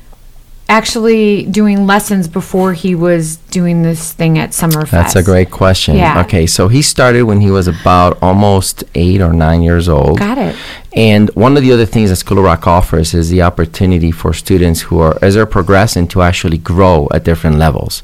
actually 0.70 1.44
doing 1.46 1.86
lessons 1.86 2.28
before 2.28 2.72
he 2.72 2.94
was 2.94 3.36
doing 3.50 3.82
this 3.82 4.12
thing 4.12 4.38
at 4.38 4.50
Summerfest? 4.50 4.90
That's 4.90 5.16
a 5.16 5.22
great 5.22 5.50
question. 5.50 5.96
Yeah. 5.96 6.22
Okay, 6.22 6.46
so 6.46 6.68
he 6.68 6.80
started 6.80 7.24
when 7.24 7.40
he 7.40 7.50
was 7.50 7.66
about 7.66 8.16
almost 8.22 8.84
eight 8.94 9.20
or 9.20 9.32
nine 9.32 9.62
years 9.62 9.88
old. 9.88 10.18
Got 10.18 10.38
it. 10.38 10.56
And 10.94 11.28
one 11.30 11.56
of 11.56 11.62
the 11.62 11.72
other 11.72 11.86
things 11.86 12.10
that 12.10 12.16
School 12.16 12.38
of 12.38 12.44
Rock 12.44 12.66
offers 12.66 13.14
is 13.14 13.30
the 13.30 13.42
opportunity 13.42 14.12
for 14.12 14.32
students 14.32 14.82
who 14.82 15.00
are, 15.00 15.18
as 15.20 15.34
they're 15.34 15.44
progressing, 15.44 16.06
to 16.08 16.22
actually 16.22 16.58
grow 16.58 17.08
at 17.12 17.24
different 17.24 17.58
levels. 17.58 18.02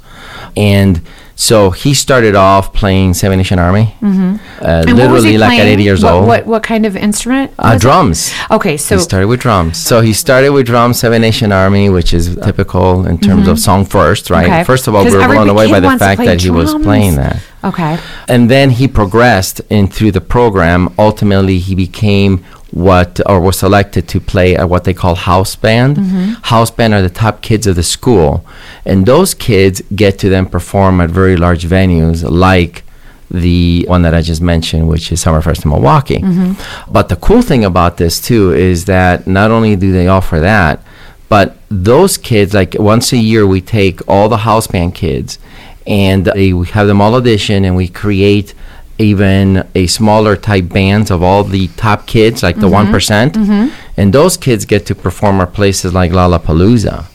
And 0.56 1.00
so 1.38 1.70
he 1.70 1.92
started 1.92 2.34
off 2.34 2.72
playing 2.72 3.12
Seven 3.12 3.36
Nation 3.36 3.58
Army, 3.58 3.94
mm-hmm. 4.00 4.36
uh, 4.64 4.84
And 4.88 4.96
what 4.98 5.10
was 5.10 5.22
literally 5.22 5.36
like 5.36 5.58
at? 5.58 5.66
80 5.66 5.82
years 5.82 6.02
what, 6.02 6.12
old. 6.14 6.26
What 6.26 6.46
what 6.46 6.62
kind 6.62 6.86
of 6.86 6.96
instrument? 6.96 7.52
Uh, 7.58 7.72
was 7.72 7.76
it? 7.76 7.80
drums. 7.82 8.34
Okay, 8.50 8.78
so 8.78 8.96
he 8.96 9.02
started 9.02 9.28
with 9.28 9.40
drums. 9.40 9.76
So 9.76 10.00
he 10.00 10.14
started 10.14 10.52
with 10.52 10.64
drums, 10.64 10.98
Seven 10.98 11.20
Nation 11.20 11.52
Army, 11.52 11.90
which 11.90 12.14
is 12.14 12.36
typical 12.36 13.06
in 13.06 13.18
terms 13.18 13.48
of 13.48 13.58
song 13.58 13.84
first, 13.84 14.30
right? 14.30 14.46
Mm-hmm. 14.46 14.52
Okay. 14.54 14.64
First 14.64 14.88
of 14.88 14.94
all, 14.94 15.04
we 15.04 15.14
were 15.14 15.26
blown 15.26 15.50
away 15.50 15.70
by 15.70 15.78
the 15.78 15.98
fact 15.98 16.22
that 16.22 16.40
he 16.40 16.50
was 16.50 16.72
playing 16.74 17.16
that. 17.16 17.42
okay. 17.62 17.98
And 18.28 18.50
then 18.50 18.70
he 18.70 18.88
progressed 18.88 19.60
in 19.68 19.88
through 19.88 20.12
the 20.12 20.22
program. 20.22 20.94
Ultimately, 20.98 21.58
he 21.58 21.74
became 21.74 22.44
what 22.72 23.20
or 23.26 23.40
was 23.40 23.58
selected 23.58 24.08
to 24.08 24.20
play 24.20 24.56
at 24.56 24.68
what 24.68 24.84
they 24.84 24.94
call 24.94 25.14
house 25.14 25.56
band. 25.56 25.96
Mm-hmm. 25.96 26.32
House 26.42 26.70
band 26.70 26.94
are 26.94 27.02
the 27.02 27.10
top 27.10 27.42
kids 27.42 27.66
of 27.66 27.76
the 27.76 27.82
school, 27.82 28.44
and 28.84 29.06
those 29.06 29.34
kids 29.34 29.82
get 29.94 30.18
to 30.20 30.28
then 30.28 30.46
perform 30.46 31.00
at 31.00 31.10
very 31.10 31.36
large 31.36 31.64
venues 31.64 32.28
like 32.28 32.82
the 33.30 33.84
one 33.88 34.02
that 34.02 34.14
I 34.14 34.22
just 34.22 34.40
mentioned, 34.40 34.88
which 34.88 35.10
is 35.10 35.24
Summerfest 35.24 35.64
in 35.64 35.70
Milwaukee. 35.70 36.18
Mm-hmm. 36.18 36.92
But 36.92 37.08
the 37.08 37.16
cool 37.16 37.42
thing 37.42 37.64
about 37.64 37.96
this 37.96 38.20
too 38.20 38.52
is 38.52 38.84
that 38.84 39.26
not 39.26 39.50
only 39.50 39.76
do 39.76 39.92
they 39.92 40.06
offer 40.06 40.40
that, 40.40 40.80
but 41.28 41.56
those 41.68 42.16
kids, 42.16 42.54
like 42.54 42.74
once 42.78 43.12
a 43.12 43.16
year, 43.16 43.46
we 43.46 43.60
take 43.60 44.06
all 44.08 44.28
the 44.28 44.38
house 44.38 44.68
band 44.68 44.94
kids 44.94 45.38
and 45.86 46.24
they, 46.24 46.52
we 46.52 46.66
have 46.68 46.86
them 46.86 47.00
all 47.00 47.14
audition 47.14 47.64
and 47.64 47.76
we 47.76 47.88
create 47.88 48.54
even 48.98 49.66
a 49.74 49.86
smaller 49.86 50.36
type 50.36 50.68
bands 50.68 51.10
of 51.10 51.22
all 51.22 51.44
the 51.44 51.68
top 51.68 52.06
kids, 52.06 52.42
like 52.42 52.56
the 52.56 52.62
mm-hmm. 52.62 52.72
one 52.72 52.86
mm-hmm. 53.34 53.74
and 53.96 54.12
those 54.12 54.36
kids 54.36 54.64
get 54.64 54.86
to 54.86 54.94
perform 54.94 55.40
at 55.40 55.52
places 55.52 55.92
like 55.92 56.10
Lollapalooza. 56.12 57.06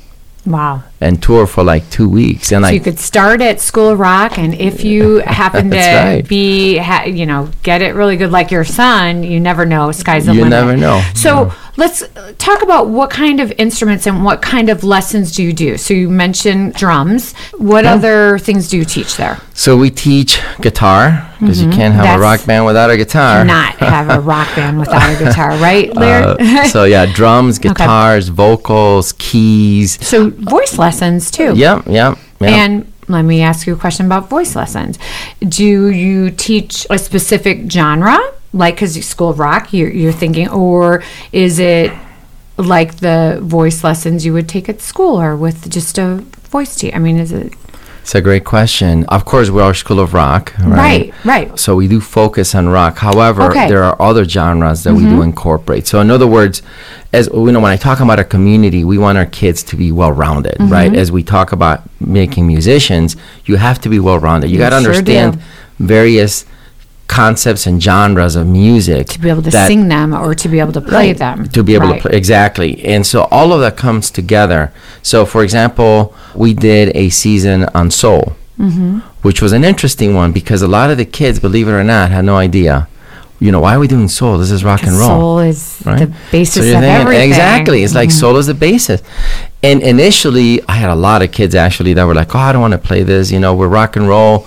Wow. 0.46 0.84
And 1.02 1.22
tour 1.22 1.48
for 1.48 1.64
like 1.64 1.90
two 1.90 2.08
weeks. 2.08 2.52
And 2.52 2.64
So 2.64 2.68
like, 2.70 2.74
you 2.76 2.80
could 2.80 3.00
start 3.00 3.42
at 3.42 3.60
School 3.60 3.90
of 3.90 4.00
Rock, 4.00 4.38
and 4.38 4.54
if 4.54 4.84
you 4.84 5.18
happen 5.18 5.70
to 5.72 5.78
right. 5.78 6.28
be, 6.28 6.78
ha, 6.78 7.04
you 7.04 7.26
know, 7.26 7.50
get 7.64 7.82
it 7.82 7.96
really 7.96 8.18
good 8.18 8.32
like 8.32 8.52
your 8.52 8.64
son, 8.64 9.24
you 9.24 9.40
never 9.40 9.66
know. 9.66 9.92
Sky's 9.92 10.26
the 10.28 10.34
You 10.34 10.44
limit. 10.44 10.52
never 10.52 10.78
know. 10.78 11.02
So 11.16 11.52
let's 11.78 12.04
uh, 12.04 12.34
talk 12.38 12.62
about 12.62 12.88
what 12.88 13.10
kind 13.10 13.40
of 13.40 13.52
instruments 13.58 14.06
and 14.06 14.24
what 14.24 14.42
kind 14.42 14.70
of 14.70 14.84
lessons 14.84 15.32
do 15.32 15.42
you 15.44 15.54
do. 15.54 15.78
So 15.78 15.94
you 15.94 16.10
mentioned 16.10 16.74
drums. 16.76 17.34
What 17.58 17.86
other 17.86 18.38
things 18.40 18.68
do 18.70 18.78
you 18.78 18.86
teach 18.86 19.18
there? 19.18 19.40
so 19.54 19.78
we 19.78 19.92
teach 19.92 20.42
guitar 20.62 21.30
because 21.40 21.62
you 21.62 21.70
can't 21.70 21.94
have 21.94 22.02
Mm-hmm. 22.02 22.04
That's- 22.04 22.18
a 22.18 22.20
rock 22.20 22.46
band 22.48 22.66
without 22.66 22.90
a 22.90 22.98
guitar. 22.98 23.46
Not 23.46 23.76
have 23.76 24.10
a 24.10 24.20
rock 24.20 24.48
band 24.56 24.80
without 24.80 25.08
a 25.16 25.24
guitar, 25.24 25.50
right, 25.58 25.94
Larry? 25.96 26.36
Uh, 26.40 26.64
so 26.66 26.84
yeah, 26.86 27.06
drums, 27.06 27.60
guitars, 27.66 28.30
vocals, 28.30 29.14
keys. 29.20 30.04
so 30.06 30.30
voice 30.32 30.78
lessons 30.80 30.91
too. 31.32 31.56
Yep, 31.56 31.88
yep, 31.88 32.18
yep. 32.40 32.50
And 32.50 32.92
let 33.08 33.24
me 33.24 33.42
ask 33.42 33.68
you 33.68 33.74
a 33.74 33.78
question 33.78 34.06
about 34.06 34.30
voice 34.30 34.56
lessons. 34.56 34.98
Do 35.48 35.90
you 35.90 36.32
teach 36.32 36.88
a 36.90 36.98
specific 36.98 37.70
genre, 37.72 38.18
like 38.54 38.76
because 38.76 38.94
School 39.06 39.30
of 39.30 39.40
Rock, 39.40 39.74
you're, 39.74 39.90
you're 39.90 40.12
thinking, 40.12 40.50
or 40.50 41.04
is 41.32 41.60
it 41.60 41.92
like 42.58 42.98
the 42.98 43.40
voice 43.42 43.84
lessons 43.84 44.26
you 44.26 44.34
would 44.34 44.48
take 44.48 44.70
at 44.70 44.82
school, 44.82 45.20
or 45.20 45.36
with 45.36 45.70
just 45.70 45.98
a 45.98 46.16
voice 46.50 46.76
teacher? 46.76 46.96
I 46.96 47.00
mean, 47.00 47.18
is 47.18 47.32
it 47.32 47.54
It's 48.02 48.16
a 48.16 48.22
great 48.22 48.44
question. 48.46 49.06
Of 49.06 49.26
course, 49.26 49.50
we 49.50 49.62
are 49.62 49.66
our 49.66 49.74
School 49.74 50.00
of 50.00 50.14
Rock, 50.14 50.54
right? 50.60 51.14
right? 51.14 51.14
Right. 51.24 51.60
So 51.60 51.76
we 51.76 51.88
do 51.88 52.02
focus 52.02 52.56
on 52.56 52.68
rock. 52.68 52.98
However, 52.98 53.44
Okay. 53.44 53.70
there 53.70 53.84
are 53.84 53.96
other 54.02 54.26
genres 54.26 54.84
that 54.84 54.94
we 54.94 55.04
Mm-hmm. 55.04 55.16
do 55.18 55.22
incorporate. 55.22 55.86
So 55.88 56.02
in 56.02 56.10
other 56.10 56.28
words, 56.28 56.62
as 57.14 57.30
you 57.34 57.52
know, 57.52 57.60
when 57.60 57.72
I 57.72 57.78
talk 57.78 58.00
about 58.00 58.18
our 58.18 58.26
community, 58.26 58.84
we 58.84 58.98
want 58.98 59.18
our 59.18 59.28
kids 59.28 59.62
to 59.64 59.76
be 59.76 59.92
well-rounded, 59.92 60.56
Mm-hmm. 60.58 60.74
right? 60.74 60.94
As 60.96 61.12
we 61.12 61.22
talk 61.24 61.52
about 61.52 61.82
making 62.00 62.48
musicians, 62.48 63.16
you 63.46 63.58
have 63.58 63.80
to 63.82 63.90
be 63.90 64.00
well-rounded. 64.00 64.50
You 64.50 64.56
You 64.56 64.60
got 64.60 64.72
to 64.72 64.82
sure 64.82 64.92
understand 64.94 65.34
do. 65.36 65.40
various 65.80 66.46
concepts 67.20 67.64
and 67.70 67.76
genres 67.88 68.36
of 68.40 68.46
music 68.48 69.04
To 69.08 69.20
be 69.20 69.30
able 69.30 69.42
to 69.50 69.50
that- 69.52 69.68
sing 69.68 69.82
them 69.96 70.10
or 70.14 70.34
to 70.44 70.48
be 70.54 70.60
able 70.64 70.72
to 70.80 70.82
play 70.92 71.08
Right, 71.10 71.18
them. 71.26 71.38
to 71.58 71.62
be 71.64 71.74
able 71.76 71.88
Right. 71.90 72.02
to 72.02 72.08
play 72.10 72.18
exactly 72.18 72.72
and 72.94 73.02
so 73.12 73.18
all 73.38 73.50
of 73.54 73.60
that 73.64 73.76
comes 73.86 74.06
together 74.20 74.62
so 75.12 75.18
for 75.34 75.42
example 75.48 76.14
we 76.44 76.50
did 76.70 76.86
a 77.04 77.06
season 77.24 77.60
on 77.80 77.92
soul 77.92 78.24
Mm-hmm. 78.60 79.00
which 79.26 79.40
was 79.42 79.52
an 79.54 79.64
interesting 79.72 80.12
one 80.22 80.32
because 80.40 80.62
a 80.62 80.68
lot 80.78 80.88
of 80.92 80.98
the 81.02 81.06
kids 81.20 81.36
believe 81.48 81.68
it 81.68 81.72
or 81.82 81.84
not 81.84 82.12
had 82.12 82.24
no 82.34 82.38
idea 82.50 82.88
you 83.44 83.52
know 83.52 83.60
why 83.66 83.72
are 83.76 83.80
we 83.86 83.88
doing 83.96 84.08
soul 84.20 84.38
this 84.38 84.52
is 84.58 84.64
rock 84.72 84.84
and 84.84 84.96
roll 85.02 85.10
Soul 85.20 85.40
is 85.52 85.62
right? 85.84 86.00
the 86.04 86.10
basis 86.32 86.58
you're 86.68 86.76
of 86.78 86.82
thinking- 86.84 87.02
everything. 87.02 87.30
Mm-hmm. 87.32 87.42
Exactly. 87.42 87.80
It's 87.84 87.96
like 88.02 88.12
soul 88.12 88.36
is 88.42 88.46
the 88.54 88.54
basis. 88.70 89.00
And 89.64 89.78
initially, 89.82 90.52
I 90.68 90.76
had 90.84 90.90
a 90.98 91.00
lot 91.08 91.20
of 91.24 91.30
kids 91.32 91.54
actually 91.56 91.94
that 91.98 92.04
were 92.10 92.14
like, 92.22 92.34
oh, 92.36 92.40
I 92.48 92.52
don't 92.52 92.62
want 92.68 92.74
to 92.80 92.84
play 92.90 93.02
this. 93.04 93.26
You 93.34 93.40
know, 93.44 93.52
we're 93.60 93.68
rock 93.82 93.96
and 93.96 94.06
roll. 94.08 94.46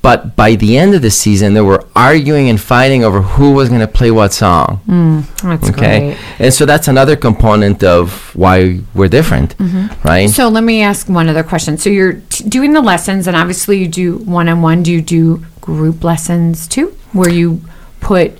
But 0.00 0.36
by 0.36 0.54
the 0.54 0.78
end 0.78 0.94
of 0.94 1.02
the 1.02 1.10
season, 1.10 1.54
they 1.54 1.60
were 1.60 1.84
arguing 1.96 2.48
and 2.48 2.60
fighting 2.60 3.02
over 3.04 3.20
who 3.20 3.52
was 3.52 3.68
going 3.68 3.80
to 3.80 3.88
play 3.88 4.10
what 4.12 4.32
song. 4.32 4.80
That's 5.42 5.68
Okay. 5.70 5.98
great. 6.14 6.18
And 6.38 6.54
so 6.54 6.64
that's 6.66 6.86
another 6.88 7.16
component 7.16 7.82
of 7.82 8.30
why 8.34 8.80
we're 8.94 9.08
different, 9.08 9.54
right? 9.58 10.28
Mm-hmm. 10.28 10.32
So 10.32 10.48
let 10.48 10.62
me 10.62 10.82
ask 10.82 11.08
one 11.08 11.28
other 11.28 11.42
question. 11.42 11.78
So 11.78 11.90
you're 11.90 12.14
t- 12.30 12.48
doing 12.48 12.72
the 12.74 12.80
lessons, 12.80 13.26
and 13.26 13.36
obviously 13.36 13.78
you 13.78 13.88
do 13.88 14.18
one 14.18 14.48
on 14.48 14.62
one. 14.62 14.82
Do 14.84 14.92
you 14.92 15.02
do 15.02 15.44
group 15.60 16.04
lessons 16.04 16.68
too, 16.68 16.94
where 17.12 17.28
you 17.30 17.60
put 18.00 18.38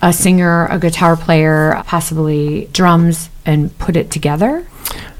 a 0.00 0.12
singer, 0.12 0.66
a 0.70 0.78
guitar 0.78 1.16
player, 1.16 1.82
possibly 1.86 2.68
drums, 2.72 3.30
and 3.44 3.76
put 3.78 3.96
it 3.96 4.10
together? 4.12 4.64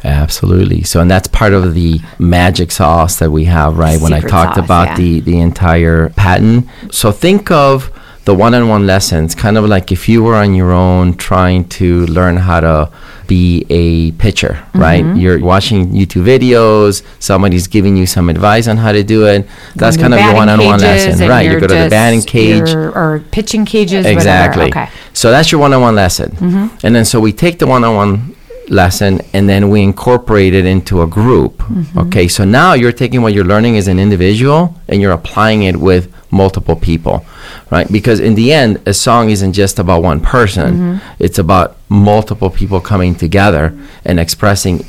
Absolutely. 0.05 0.83
So, 0.83 1.01
and 1.01 1.11
that's 1.11 1.29
part 1.29 1.55
of 1.55 1.75
the 1.75 2.01
magic 2.19 2.71
sauce 2.71 3.19
that 3.19 3.31
we 3.31 3.45
have, 3.45 3.79
right? 3.79 4.01
when 4.01 4.13
I 4.13 4.21
talked 4.21 4.57
sauce, 4.57 4.65
about 4.65 4.89
yeah. 4.89 4.97
the 4.97 5.21
the 5.21 5.41
entire 5.41 6.11
patent. 6.11 6.69
So, 6.91 7.11
think 7.11 7.51
of 7.51 7.91
the 8.25 8.35
one-on-one 8.35 8.87
lessons, 8.87 9.35
kind 9.35 9.59
of 9.59 9.65
like 9.67 9.93
if 9.93 10.09
you 10.09 10.23
were 10.23 10.35
on 10.35 10.55
your 10.55 10.73
own 10.73 11.15
trying 11.15 11.69
to 11.69 12.07
learn 12.07 12.37
how 12.37 12.61
to 12.61 12.91
be 13.27 13.67
a 13.69 14.13
pitcher, 14.13 14.65
right? 14.75 15.05
You're 15.17 15.41
watching 15.41 15.93
YouTube 15.93 16.25
videos, 16.25 17.03
somebody's 17.19 17.67
giving 17.67 17.97
you 17.97 18.07
some 18.07 18.31
advice 18.31 18.67
on 18.67 18.79
how 18.79 18.93
to 18.93 19.03
do 19.03 19.27
it. 19.27 19.47
That's 19.75 19.97
kind 19.97 20.15
of 20.15 20.21
your 20.21 20.35
one-on-one 20.35 20.81
lesson, 20.81 21.29
right? 21.29 21.51
You 21.51 21.61
go 21.61 21.67
to 21.67 21.75
the 21.75 21.91
batting 21.91 22.23
cage. 22.23 22.71
or 22.75 23.23
pitching 23.31 23.65
cages. 23.65 24.07
Exactly. 24.07 24.67
Okay. 24.67 24.89
So 25.13 25.31
that's 25.31 25.53
your 25.53 25.61
one-on-one 25.61 25.95
lesson, 25.95 26.37
and 26.83 26.95
then 26.95 27.05
so 27.05 27.21
we 27.21 27.33
take 27.33 27.59
the 27.59 27.67
one-on-one 27.67 28.37
lesson 28.69 29.21
and 29.33 29.49
then 29.49 29.71
we 29.71 29.83
incorporate 29.83 30.55
it 30.55 30.65
into 30.65 31.03
a 31.03 31.07
group. 31.07 31.59
Mm-hmm. 31.59 31.99
Okay, 31.99 32.29
so 32.29 32.45
now 32.45 32.75
you're 32.75 32.93
taking 32.93 33.23
what 33.23 33.33
you're 33.33 33.45
learning 33.45 33.77
as 33.77 33.89
an 33.89 33.99
individual 33.99 34.75
and 34.89 35.01
you're 35.01 35.13
applying 35.13 35.63
it 35.63 35.77
with 35.77 36.13
multiple 36.31 36.77
people, 36.77 37.25
right? 37.71 37.91
Because 37.91 38.21
in 38.21 38.35
the 38.35 38.53
end, 38.53 38.83
a 38.87 38.95
song 38.95 39.31
isn't 39.31 39.53
just 39.53 39.79
about 39.79 40.03
one 40.03 40.21
person; 40.21 40.75
mm-hmm. 40.75 41.13
it's 41.19 41.39
about 41.39 41.77
multiple 41.89 42.51
people 42.51 42.81
coming 42.81 43.15
together 43.15 43.79
and 44.05 44.19
expressing 44.19 44.85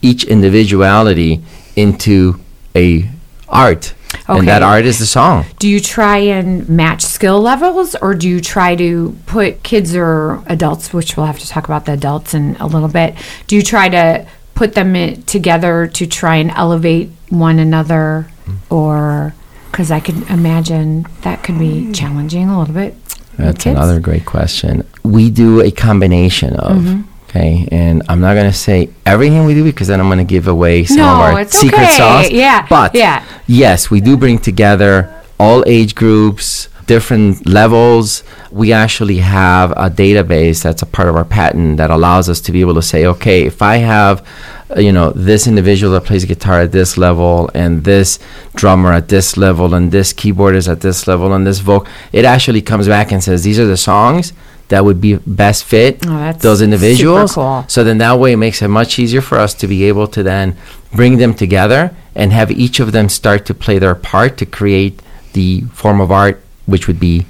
each 0.00 0.24
individuality 0.24 1.42
into 1.76 2.40
a 2.74 3.08
art. 3.48 3.94
And 4.28 4.46
that 4.48 4.62
art 4.62 4.84
is 4.84 4.98
the 4.98 5.06
song. 5.06 5.46
Do 5.58 5.68
you 5.68 5.80
try 5.80 6.18
and 6.18 6.68
match 6.68 7.02
skill 7.02 7.40
levels, 7.40 7.94
or 7.96 8.14
do 8.14 8.28
you 8.28 8.40
try 8.40 8.76
to 8.76 9.16
put 9.26 9.62
kids 9.62 9.96
or 9.96 10.42
adults, 10.46 10.92
which 10.92 11.16
we'll 11.16 11.26
have 11.26 11.38
to 11.38 11.48
talk 11.48 11.64
about 11.64 11.86
the 11.86 11.92
adults 11.92 12.34
in 12.34 12.56
a 12.56 12.66
little 12.66 12.88
bit? 12.88 13.14
Do 13.46 13.56
you 13.56 13.62
try 13.62 13.88
to 13.88 14.26
put 14.54 14.74
them 14.74 14.94
in, 14.96 15.22
together 15.22 15.86
to 15.86 16.06
try 16.06 16.36
and 16.36 16.50
elevate 16.50 17.10
one 17.30 17.58
another, 17.58 18.28
or 18.70 19.34
because 19.70 19.90
I 19.90 20.00
could 20.00 20.28
imagine 20.30 21.06
that 21.22 21.42
could 21.44 21.58
be 21.58 21.92
challenging 21.92 22.48
a 22.48 22.58
little 22.58 22.74
bit. 22.74 22.96
That's 23.36 23.66
another 23.66 24.00
great 24.00 24.24
question. 24.26 24.84
We 25.04 25.30
do 25.30 25.60
a 25.60 25.70
combination 25.70 26.56
of, 26.56 26.78
Mm-hmm. 26.78 27.02
Okay, 27.28 27.68
and 27.70 28.02
I'm 28.08 28.20
not 28.20 28.34
going 28.34 28.50
to 28.50 28.56
say 28.56 28.90
everything 29.04 29.44
we 29.44 29.54
do 29.54 29.64
because 29.64 29.88
then 29.88 30.00
I'm 30.00 30.06
going 30.08 30.18
to 30.18 30.24
give 30.24 30.48
away 30.48 30.84
some 30.84 30.98
No, 30.98 31.04
of 31.08 31.20
our 31.20 31.40
it's 31.42 31.58
secret 31.58 31.82
okay. 31.82 31.96
sauce. 31.96 32.30
Yeah, 32.30 32.66
But 32.68 32.94
yeah. 32.94 33.24
yes, 33.46 33.90
we 33.90 34.00
do 34.00 34.16
bring 34.16 34.38
together 34.38 35.14
all 35.38 35.62
age 35.66 35.94
groups, 35.94 36.68
different 36.86 37.46
levels. 37.46 38.24
We 38.50 38.72
actually 38.72 39.18
have 39.18 39.72
a 39.72 39.90
database 39.90 40.62
that's 40.62 40.82
a 40.82 40.86
part 40.86 41.08
of 41.08 41.16
our 41.16 41.24
patent 41.24 41.76
that 41.76 41.90
allows 41.90 42.28
us 42.28 42.40
to 42.42 42.52
be 42.52 42.60
able 42.62 42.74
to 42.74 42.82
say, 42.82 43.04
okay, 43.06 43.44
if 43.44 43.60
I 43.62 43.76
have 43.76 44.26
uh, 44.74 44.80
you 44.80 44.92
know 44.92 45.10
this 45.12 45.46
individual 45.46 45.92
that 45.94 46.04
plays 46.04 46.24
guitar 46.26 46.60
at 46.60 46.72
this 46.72 46.98
level 46.98 47.50
and 47.54 47.84
this 47.84 48.18
drummer 48.54 48.92
at 48.92 49.08
this 49.08 49.36
level 49.38 49.72
and 49.74 49.90
this 49.92 50.12
keyboardist 50.12 50.68
at 50.70 50.80
this 50.82 51.06
level 51.06 51.32
and 51.32 51.46
this 51.46 51.58
vocal 51.60 51.88
it 52.12 52.26
actually 52.26 52.60
comes 52.60 52.86
back 52.86 53.10
and 53.10 53.24
says 53.24 53.42
these 53.44 53.58
are 53.58 53.64
the 53.66 53.78
songs 53.78 54.34
that 54.68 54.84
would 54.84 55.00
be 55.00 55.16
best 55.26 55.64
fit 55.64 56.04
Oh, 56.06 56.32
those 56.32 56.60
individuals 56.62 57.34
cool. 57.34 57.64
so 57.68 57.84
then 57.84 57.98
that 57.98 58.18
way 58.18 58.32
it 58.32 58.36
makes 58.36 58.60
it 58.62 58.68
much 58.68 58.98
easier 58.98 59.20
for 59.20 59.38
us 59.38 59.54
to 59.54 59.66
be 59.66 59.84
able 59.84 60.06
to 60.08 60.22
then 60.22 60.56
bring 60.94 61.18
them 61.18 61.34
together 61.34 61.94
and 62.14 62.32
have 62.32 62.50
each 62.50 62.80
of 62.80 62.92
them 62.92 63.08
start 63.08 63.46
to 63.46 63.54
play 63.54 63.78
their 63.78 63.94
part 63.94 64.36
to 64.38 64.46
create 64.46 65.00
the 65.32 65.62
form 65.72 66.00
of 66.00 66.10
art 66.10 66.40
which 66.66 66.86
would 66.86 67.00
be 67.00 67.24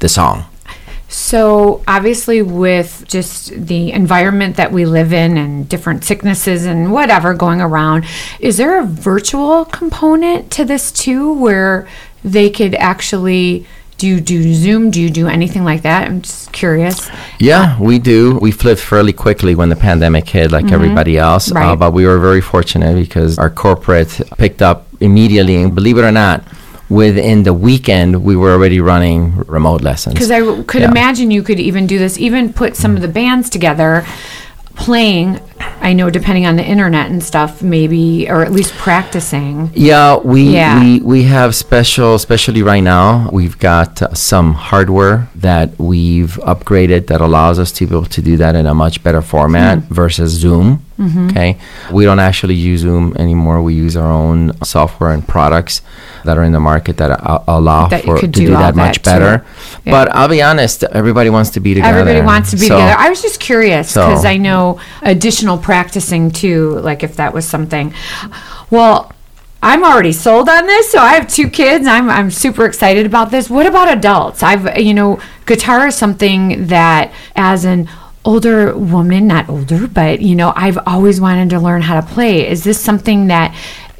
the 0.00 0.08
song 0.08 0.44
So, 1.08 1.82
obviously, 1.86 2.40
with 2.40 3.04
just 3.06 3.52
the 3.66 3.92
environment 3.92 4.56
that 4.56 4.72
we 4.72 4.86
live 4.86 5.12
in 5.12 5.36
and 5.36 5.68
different 5.68 6.04
sicknesses 6.04 6.64
and 6.64 6.90
whatever 6.90 7.34
going 7.34 7.60
around, 7.60 8.06
is 8.40 8.56
there 8.56 8.80
a 8.80 8.86
virtual 8.86 9.66
component 9.66 10.50
to 10.56 10.64
this 10.64 10.90
too 10.90 11.30
where 11.34 11.86
they 12.24 12.48
could 12.48 12.74
actually 12.76 13.66
do 14.02 14.08
you 14.08 14.20
do 14.20 14.52
Zoom? 14.52 14.90
Do 14.90 15.00
you 15.00 15.10
do 15.10 15.28
anything 15.28 15.62
like 15.70 15.82
that? 15.82 16.00
I'm 16.08 16.20
just 16.22 16.50
curious. 16.50 17.08
Yeah, 17.38 17.78
we 17.80 18.00
do. 18.00 18.36
We 18.46 18.50
flipped 18.50 18.80
fairly 18.80 19.12
quickly 19.12 19.54
when 19.54 19.68
the 19.68 19.76
pandemic 19.88 20.28
hit, 20.28 20.50
like 20.50 20.72
everybody 20.72 21.14
else. 21.28 21.44
Uh, 21.50 21.54
Mm-hmm. 21.54 21.68
Right. 21.68 21.78
but 21.78 21.90
we 21.98 22.04
were 22.10 22.18
very 22.18 22.40
fortunate 22.54 22.94
because 23.04 23.38
our 23.38 23.48
corporate 23.64 24.12
picked 24.42 24.60
up 24.60 24.78
immediately. 25.00 25.54
And 25.62 25.72
believe 25.72 25.98
it 25.98 26.04
or 26.10 26.10
not, 26.24 26.42
within 26.88 27.44
the 27.44 27.54
weekend, 27.54 28.24
we 28.24 28.34
were 28.34 28.50
already 28.56 28.80
running 28.80 29.20
remote 29.56 29.82
lessons. 29.82 30.14
Because 30.14 30.32
I 30.32 30.40
w- 30.40 30.64
could 30.64 30.82
Yeah. 30.82 30.90
imagine 30.90 31.30
you 31.30 31.42
could 31.48 31.60
even 31.60 31.86
do 31.86 31.96
this, 32.04 32.18
even 32.18 32.52
put 32.52 32.74
some 32.76 32.96
of 32.96 33.02
the 33.06 33.12
bands 33.20 33.48
together 33.56 34.04
playing. 34.74 35.40
I 35.80 35.92
know, 35.94 36.10
depending 36.10 36.46
on 36.46 36.56
the 36.56 36.64
internet 36.64 37.10
and 37.10 37.22
stuff, 37.22 37.60
maybe, 37.62 38.28
or 38.30 38.42
at 38.44 38.52
least 38.52 38.72
practicing. 38.74 39.70
Yeah, 39.74 40.16
we, 40.18 40.42
Yeah. 40.54 40.80
we 40.80 41.00
we 41.00 41.22
have 41.24 41.54
special, 41.54 42.14
especially 42.14 42.62
right 42.62 42.82
now. 42.82 43.28
We've 43.32 43.58
got 43.58 44.00
uh, 44.02 44.14
some 44.14 44.54
hardware 44.54 45.28
that 45.36 45.76
we've 45.78 46.38
upgraded 46.44 47.06
that 47.08 47.20
allows 47.20 47.58
us 47.58 47.72
to 47.72 47.86
be 47.86 47.94
able 47.96 48.06
to 48.06 48.22
do 48.22 48.36
that 48.36 48.54
in 48.54 48.66
a 48.66 48.74
much 48.74 49.02
better 49.02 49.22
format 49.22 49.78
Hmm. 49.78 49.94
versus 49.94 50.30
Zoom. 50.32 50.84
Mm-hmm. 51.02 51.28
Okay, 51.30 51.58
we 51.90 52.04
don't 52.04 52.20
actually 52.20 52.54
use 52.54 52.80
Zoom 52.80 53.14
anymore. 53.18 53.60
We 53.62 53.74
use 53.74 53.96
our 53.96 54.10
own 54.10 54.52
software 54.62 55.10
and 55.10 55.26
products 55.26 55.82
that 56.24 56.38
are 56.38 56.44
in 56.44 56.52
the 56.52 56.60
market 56.60 56.96
that 56.98 57.10
a- 57.10 57.42
allow 57.48 57.88
That 57.88 58.04
for 58.04 58.18
to 58.18 58.26
do, 58.28 58.46
do 58.46 58.50
that 58.52 58.74
that 58.74 58.76
much 58.76 58.96
too. 58.98 59.10
better. 59.10 59.44
Yeah. 59.84 59.90
But 59.92 60.14
I'll 60.14 60.28
be 60.28 60.40
honest, 60.42 60.84
everybody 60.84 61.30
wants 61.30 61.50
to 61.50 61.60
be 61.60 61.74
together. 61.74 61.98
Everybody 61.98 62.24
wants 62.24 62.50
to 62.52 62.56
be 62.56 62.68
So- 62.68 62.76
together. 62.76 62.94
I 62.98 63.08
was 63.08 63.20
just 63.20 63.40
curious 63.40 63.92
because 63.94 64.22
So- 64.22 64.28
I 64.28 64.36
know 64.36 64.78
additional 65.02 65.58
practicing 65.58 66.30
too, 66.30 66.78
like 66.80 67.02
if 67.02 67.16
that 67.16 67.34
was 67.34 67.44
something. 67.46 67.92
Well, 68.70 69.12
I'm 69.64 69.84
already 69.84 70.12
sold 70.12 70.48
on 70.48 70.66
this, 70.66 70.90
so 70.90 70.98
I 70.98 71.14
have 71.14 71.28
two 71.28 71.48
kids. 71.48 71.86
I'm 71.86 72.10
I'm 72.10 72.30
super 72.32 72.64
excited 72.64 73.06
about 73.06 73.30
this. 73.30 73.48
What 73.48 73.66
about 73.66 73.88
adults? 73.88 74.42
I've 74.42 74.76
you 74.78 74.92
know, 74.94 75.20
guitar 75.46 75.86
is 75.88 75.94
something 75.94 76.66
that 76.66 77.12
as 77.36 77.64
an 77.64 77.88
older 78.24 78.76
woman, 78.76 79.26
not 79.26 79.48
older, 79.48 79.86
but 79.86 80.20
you 80.20 80.34
know, 80.34 80.52
I've 80.54 80.78
always 80.86 81.20
wanted 81.20 81.50
to 81.50 81.60
learn 81.60 81.82
how 81.82 82.00
to 82.00 82.06
play. 82.06 82.48
Is 82.48 82.64
this 82.64 82.78
something 82.80 83.26
that 83.28 83.54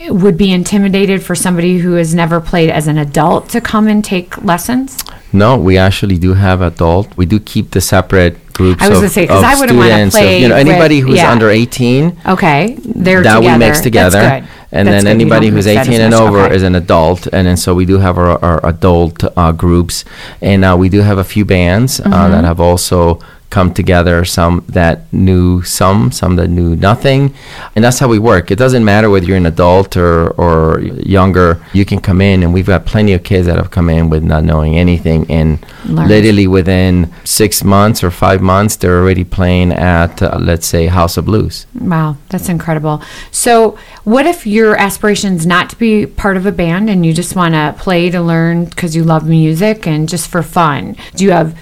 would 0.09 0.37
be 0.37 0.51
intimidated 0.53 1.23
for 1.23 1.35
somebody 1.35 1.79
who 1.79 1.93
has 1.93 2.15
never 2.15 2.41
played 2.41 2.71
as 2.71 2.87
an 2.89 2.99
adult 2.99 3.49
to 3.51 3.61
come 3.61 3.87
and 3.89 4.05
take 4.05 4.43
lessons? 4.45 5.03
No, 5.33 5.57
we 5.57 5.79
actually 5.79 6.19
do 6.19 6.35
have 6.35 6.61
adult. 6.61 7.17
We 7.17 7.25
do 7.27 7.41
keep 7.41 7.71
the 7.71 7.81
separate 7.81 8.53
groups 8.53 8.83
I 8.83 8.89
was 8.91 8.99
gonna 8.99 9.09
say 9.09 9.23
because 9.23 9.43
I 9.45 9.59
wouldn't 9.59 9.81
students. 9.81 10.15
of, 10.15 10.21
play 10.21 10.43
you 10.43 10.49
know, 10.49 10.57
with- 10.57 10.67
anybody 10.69 11.01
who's 11.01 11.17
yeah. 11.17 11.31
under 11.33 11.49
18, 11.51 12.19
Okay, 12.27 12.77
they're 12.85 13.23
that 13.23 13.37
together. 13.37 13.53
we 13.55 13.59
mix 13.59 13.81
together. 13.81 14.19
That's 14.21 14.47
good. 14.47 14.53
And 14.75 14.89
That's 14.89 15.05
then 15.05 15.17
good. 15.19 15.21
Anybody 15.23 15.49
who's 15.49 15.67
18 15.67 16.01
and 16.01 16.15
over 16.15 16.41
Okay. 16.45 16.55
is 16.57 16.63
an 16.63 16.75
adult. 16.75 17.27
And 17.33 17.47
then 17.47 17.57
so 17.59 17.75
we 17.75 17.85
do 17.85 17.99
have 17.99 18.17
our, 18.19 18.43
our 18.43 18.65
adult 18.67 19.23
uh, 19.37 19.53
groups. 19.53 20.05
And 20.41 20.65
uh, 20.65 20.77
we 20.79 20.89
do 20.89 21.01
have 21.03 21.19
a 21.19 21.25
few 21.25 21.45
bands 21.45 22.01
uh, 22.01 22.05
Mm-hmm. 22.05 22.33
that 22.33 22.45
have 22.45 22.59
also 22.59 23.19
come 23.53 23.73
together, 23.73 24.25
some 24.25 24.65
that 24.71 25.13
knew 25.13 25.63
some, 25.63 26.11
some 26.11 26.37
that 26.37 26.49
knew 26.49 26.75
nothing. 26.75 27.35
And 27.77 27.85
that's 27.85 27.99
how 27.99 28.09
we 28.09 28.19
work. 28.19 28.51
It 28.51 28.57
doesn't 28.57 28.83
matter 28.83 29.11
whether 29.11 29.27
you're 29.27 29.37
an 29.37 29.45
adult 29.45 29.95
or, 29.95 30.31
or 30.31 30.81
younger, 30.81 31.63
you 31.75 31.85
can 31.85 32.01
come 32.01 32.23
in. 32.23 32.43
And 32.43 32.55
we've 32.55 32.67
got 32.67 32.87
plenty 32.87 33.13
of 33.13 33.23
kids 33.23 33.47
that 33.47 33.57
have 33.57 33.71
come 33.71 33.91
in 33.91 34.09
with 34.09 34.25
not 34.25 34.43
knowing 34.43 34.77
anything. 34.77 35.31
And 35.31 35.65
Learned. 35.85 36.09
literally 36.09 36.47
within 36.47 37.13
six 37.25 37.63
months 37.63 38.03
or 38.03 38.11
five 38.11 38.41
months, 38.41 38.75
they're 38.77 38.99
already 38.99 39.25
playing 39.25 39.71
at, 39.73 40.23
uh, 40.23 40.39
let's 40.41 40.67
say, 40.67 40.87
House 40.87 41.19
of 41.19 41.27
Blues. 41.27 41.67
Wow, 41.75 42.17
that's 42.31 42.49
incredible. 42.49 43.03
So, 43.31 43.79
what 44.05 44.27
if 44.27 44.47
your 44.47 44.77
aspiration's 44.77 45.47
not 45.47 45.69
to 45.71 45.77
be 45.77 46.07
part 46.07 46.39
of 46.39 46.47
a 46.47 46.53
band 46.53 46.89
and 46.89 47.05
you 47.05 47.13
just 47.13 47.37
want 47.37 47.55
to 47.55 47.75
play 47.79 48.09
to 48.11 48.21
learn 48.21 48.65
because 48.65 48.97
you 48.97 49.05
love 49.05 49.29
music 49.29 49.87
and 49.87 50.09
just 50.09 50.31
for 50.31 50.43
fun? 50.43 50.97
Do 51.15 51.25
you 51.25 51.33
have 51.33 51.55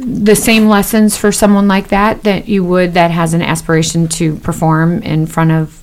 the 0.00 0.34
same 0.36 0.66
lessons 0.68 1.16
for 1.16 1.30
someone 1.32 1.68
like 1.68 1.88
that 1.88 2.22
that 2.24 2.48
you 2.48 2.64
would 2.64 2.94
that 2.94 3.10
has 3.10 3.34
an 3.34 3.42
aspiration 3.42 4.08
to 4.08 4.36
perform 4.36 5.02
in 5.02 5.26
front 5.26 5.50
of 5.52 5.82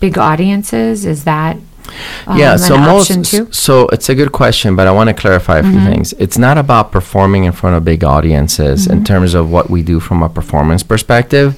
big 0.00 0.18
audiences? 0.18 1.04
Is 1.04 1.24
that 1.24 1.56
um, 2.26 2.36
yeah 2.38 2.56
so 2.56 2.76
most? 2.76 3.10
Mm-hmm. 3.10 3.52
so 3.52 3.86
it's 3.92 4.08
a 4.08 4.14
good 4.16 4.32
question 4.32 4.74
but 4.74 4.88
i 4.88 4.90
want 4.90 5.08
to 5.08 5.14
clarify 5.14 5.58
a 5.58 5.62
few 5.62 5.78
things 5.84 6.12
it's 6.14 6.36
not 6.36 6.58
about 6.58 6.90
performing 6.90 7.44
in 7.44 7.52
front 7.52 7.76
of 7.76 7.84
big 7.84 8.02
audiences 8.02 8.88
Mm-hmm. 8.88 8.92
in 8.98 9.04
terms 9.04 9.34
of 9.34 9.52
what 9.52 9.70
we 9.70 9.84
do 9.84 10.00
from 10.00 10.20
a 10.24 10.28
performance 10.28 10.82
perspective 10.82 11.54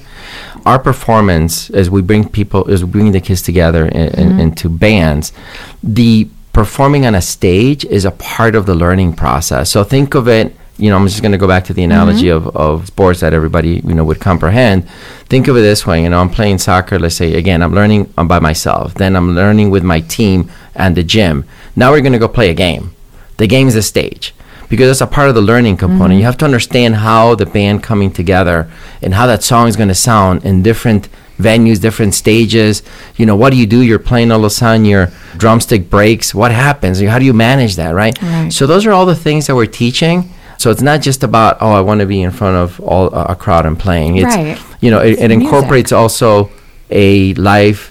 our 0.67 0.77
performance 0.77 1.71
as 1.71 1.89
we 1.89 2.03
bring 2.03 2.29
people 2.29 2.69
as 2.69 2.83
we 2.85 2.91
bring 2.91 3.11
the 3.11 3.19
kids 3.19 3.41
together 3.41 3.85
in, 3.87 3.91
in- 4.13 4.29
Mm-hmm. 4.29 4.39
into 4.39 4.69
bands 4.69 5.33
the 5.81 6.27
performing 6.53 7.07
on 7.07 7.15
a 7.15 7.21
stage 7.23 7.83
is 7.85 8.05
a 8.05 8.11
part 8.11 8.53
of 8.53 8.67
the 8.67 8.75
learning 8.75 9.13
process 9.13 9.71
so 9.71 9.83
think 9.83 10.13
of 10.13 10.27
it 10.27 10.55
you 10.79 10.89
know 10.89 10.95
i'm 10.97 11.07
just 11.07 11.21
going 11.21 11.31
to 11.31 11.37
go 11.37 11.47
back 11.47 11.63
to 11.65 11.73
the 11.73 11.83
analogy 11.83 12.27
Mm-hmm. 12.27 12.47
of, 12.47 12.55
of 12.55 12.87
sports 12.87 13.19
that 13.19 13.33
everybody 13.33 13.81
you 13.89 13.93
know 13.93 14.03
would 14.05 14.19
comprehend. 14.19 14.87
Think 15.31 15.47
of 15.47 15.55
it 15.57 15.61
this 15.61 15.85
way 15.85 16.01
you 16.03 16.09
know 16.09 16.19
i'm 16.21 16.29
playing 16.29 16.57
soccer 16.57 16.97
let's 16.97 17.15
say 17.15 17.35
again 17.35 17.61
i'm 17.61 17.73
learning 17.73 18.11
I'm 18.17 18.27
by 18.27 18.39
myself. 18.39 18.93
Then 18.95 19.15
i'm 19.15 19.35
learning 19.35 19.69
with 19.69 19.83
my 19.83 19.99
team 20.01 20.49
and 20.75 20.95
the 20.95 21.03
gym. 21.03 21.45
Now 21.75 21.91
we're 21.91 22.01
going 22.01 22.13
to 22.19 22.19
go 22.19 22.27
play 22.27 22.49
a 22.49 22.53
game. 22.53 22.93
The 23.37 23.47
game 23.47 23.67
is 23.67 23.73
the 23.75 23.81
stage. 23.81 24.33
Because 24.69 24.87
that's 24.87 25.01
a 25.01 25.07
part 25.15 25.29
of 25.29 25.35
the 25.35 25.41
learning 25.41 25.77
component. 25.77 26.19
You 26.19 26.25
have 26.25 26.37
to 26.37 26.45
understand 26.45 26.95
how 26.97 27.33
the 27.33 27.47
band 27.47 27.81
coming 27.81 28.11
together 28.11 28.69
and 29.01 29.15
how 29.15 29.25
that 29.25 29.41
song 29.41 29.67
is 29.67 29.75
going 29.75 29.87
to 29.89 29.95
sound 29.95 30.45
in 30.45 30.61
different 30.61 31.09
venues 31.39 31.79
different 31.81 32.13
stages. 32.13 32.83
You 33.15 33.25
know 33.25 33.35
what 33.35 33.49
do 33.51 33.57
you 33.57 33.65
do? 33.65 33.79
You're 33.81 33.97
playing 34.11 34.31
all 34.31 34.39
of 34.39 34.43
a 34.45 34.49
sudden 34.51 34.85
your 34.85 35.07
drumstick 35.37 35.89
breaks. 35.89 36.35
What 36.35 36.51
happens? 36.51 37.01
How 37.01 37.17
do 37.17 37.25
you 37.25 37.33
manage 37.33 37.77
that 37.77 37.95
right, 37.95 38.15
Right. 38.21 38.53
so 38.53 38.67
those 38.67 38.85
are 38.85 38.91
all 38.91 39.05
the 39.07 39.15
things 39.15 39.47
that 39.47 39.55
we're 39.55 39.65
teaching 39.65 40.29
So 40.59 40.69
it's 40.71 40.81
not 40.81 41.01
just 41.01 41.23
about 41.23 41.57
oh 41.61 41.71
I 41.71 41.81
want 41.81 41.99
to 42.01 42.05
be 42.05 42.21
in 42.21 42.31
front 42.31 42.57
of 42.57 42.79
all 42.81 43.07
a 43.33 43.35
crowd 43.43 43.65
and 43.65 43.77
playing. 43.85 44.17
It's 44.17 44.35
Right. 44.35 44.57
you 44.83 44.91
know 44.91 44.99
it, 44.99 45.11
It's 45.13 45.21
it 45.21 45.27
music. 45.29 45.43
incorporates 45.45 45.91
also 45.91 46.49
a 46.91 47.33
life 47.35 47.81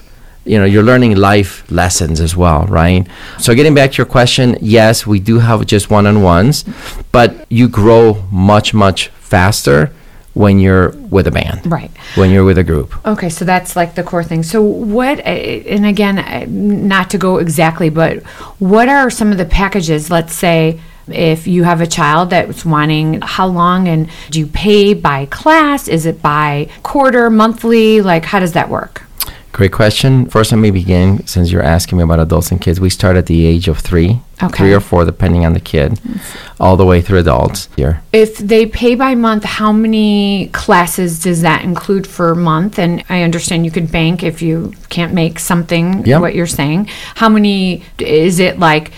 you 0.45 0.57
know 0.59 0.65
you're 0.65 0.83
learning 0.91 1.15
life 1.15 1.51
lessons 1.69 2.19
as 2.21 2.33
well 2.35 2.61
right 2.67 3.05
so 3.37 3.53
getting 3.53 3.73
back 3.79 3.91
to 3.91 3.97
your 4.01 4.05
question 4.17 4.57
yes 4.61 5.05
we 5.05 5.19
do 5.19 5.39
have 5.39 5.65
just 5.65 5.89
one-on-ones 5.91 6.63
but 7.11 7.45
you 7.49 7.67
grow 7.67 8.23
much 8.31 8.73
much 8.73 8.99
faster 9.33 9.91
when 10.33 10.59
you're 10.59 10.89
with 11.15 11.27
a 11.27 11.31
band 11.31 11.59
Right. 11.65 11.91
when 12.15 12.29
you're 12.31 12.45
with 12.45 12.57
a 12.57 12.63
group 12.63 12.89
Okay, 13.05 13.29
so 13.29 13.43
that's 13.45 13.75
like 13.75 13.95
the 13.95 14.03
core 14.03 14.23
thing. 14.23 14.43
So 14.43 14.61
what? 14.61 15.19
uh, 15.19 15.73
And 15.75 15.85
again, 15.85 16.15
uh, 16.19 16.45
not 16.47 17.09
to 17.11 17.17
go 17.17 17.37
exactly, 17.45 17.89
but 17.89 18.23
what 18.59 18.87
are 18.89 19.09
some 19.09 19.31
of 19.33 19.37
the 19.37 19.45
packages? 19.61 20.09
Let's 20.09 20.33
say 20.33 20.79
if 21.11 21.47
you 21.47 21.63
have 21.63 21.81
a 21.81 21.87
child 21.87 22.29
that's 22.29 22.65
wanting 22.65 23.21
how 23.21 23.47
long 23.47 23.87
and 23.87 24.09
do 24.29 24.39
you 24.39 24.47
pay 24.47 24.93
by 24.93 25.25
class? 25.27 25.87
Is 25.87 26.05
it 26.05 26.21
by 26.21 26.67
quarter, 26.83 27.29
monthly? 27.29 28.01
Like 28.01 28.25
how 28.25 28.39
does 28.39 28.53
that 28.53 28.69
work? 28.69 29.03
Great 29.51 29.71
question. 29.71 30.27
First, 30.29 30.51
let 30.51 30.59
me 30.59 30.69
begin 30.69 31.25
since 31.25 31.51
you're 31.51 31.63
asking 31.63 31.97
me 31.97 32.03
about 32.03 32.19
adults 32.19 32.51
and 32.51 32.61
kids. 32.61 32.79
We 32.79 32.89
start 32.91 33.17
at 33.17 33.25
the 33.25 33.45
age 33.45 33.67
of 33.67 33.79
three, 33.79 34.21
Okay. 34.43 34.57
three 34.57 34.73
or 34.73 34.79
four, 34.79 35.03
depending 35.05 35.43
on 35.43 35.53
the 35.53 35.59
kid, 35.59 35.99
all 36.59 36.77
the 36.77 36.85
way 36.85 37.01
through 37.01 37.17
adults. 37.19 37.67
Here, 37.75 38.01
If 38.13 38.37
they 38.37 38.67
pay 38.67 38.93
by 38.93 39.15
month, 39.15 39.43
how 39.43 39.71
many 39.73 40.49
classes 40.53 41.19
does 41.19 41.41
that 41.41 41.63
include 41.63 42.05
for 42.05 42.31
a 42.31 42.35
month? 42.35 42.77
And 42.77 43.03
I 43.09 43.23
understand 43.23 43.65
you 43.65 43.71
could 43.71 43.91
bank 43.91 44.21
if 44.23 44.41
you 44.41 44.73
can't 44.89 45.13
make 45.13 45.39
something, 45.39 46.03
Yeah. 46.05 46.19
what 46.19 46.35
you're 46.35 46.45
saying. 46.45 46.87
How 47.15 47.27
many, 47.27 47.81
is 47.97 48.39
it 48.39 48.59
like, 48.59 48.91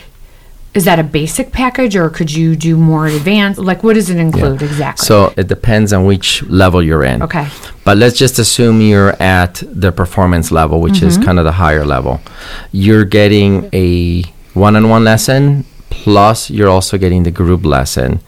is 0.74 0.86
that 0.86 1.00
a 1.00 1.04
basic 1.04 1.51
package 1.51 1.96
or 1.96 2.10
could 2.10 2.32
you 2.32 2.56
do 2.56 2.78
more 2.78 3.08
advanced? 3.08 3.60
Like, 3.60 3.84
what 3.84 3.94
does 3.94 4.10
it 4.10 4.18
include 4.18 4.62
exactly? 4.62 5.06
so 5.06 5.34
it 5.36 5.48
depends 5.48 5.92
on 5.92 6.06
which 6.06 6.44
level 6.44 6.82
you're 6.82 7.04
in. 7.04 7.22
Okay. 7.24 7.48
But 7.84 7.98
let's 7.98 8.18
just 8.18 8.40
assume 8.40 8.80
you're 8.80 9.22
at 9.22 9.62
the 9.66 9.92
performance 9.92 10.51
level, 10.51 10.80
which 10.80 11.01
is 11.01 11.16
mm-hmm. 11.16 11.25
kind 11.25 11.40
of 11.40 11.46
the 11.46 11.54
higher 11.54 11.86
level. 11.86 12.22
You're 12.72 13.06
getting 13.06 13.70
a 13.74 14.24
one-on-one 14.54 15.04
lesson, 15.04 15.66
plus 15.90 16.50
you're 16.50 16.70
also 16.70 16.98
getting 16.98 17.24
the 17.24 17.32
group 17.32 17.66
lesson. 17.66 18.22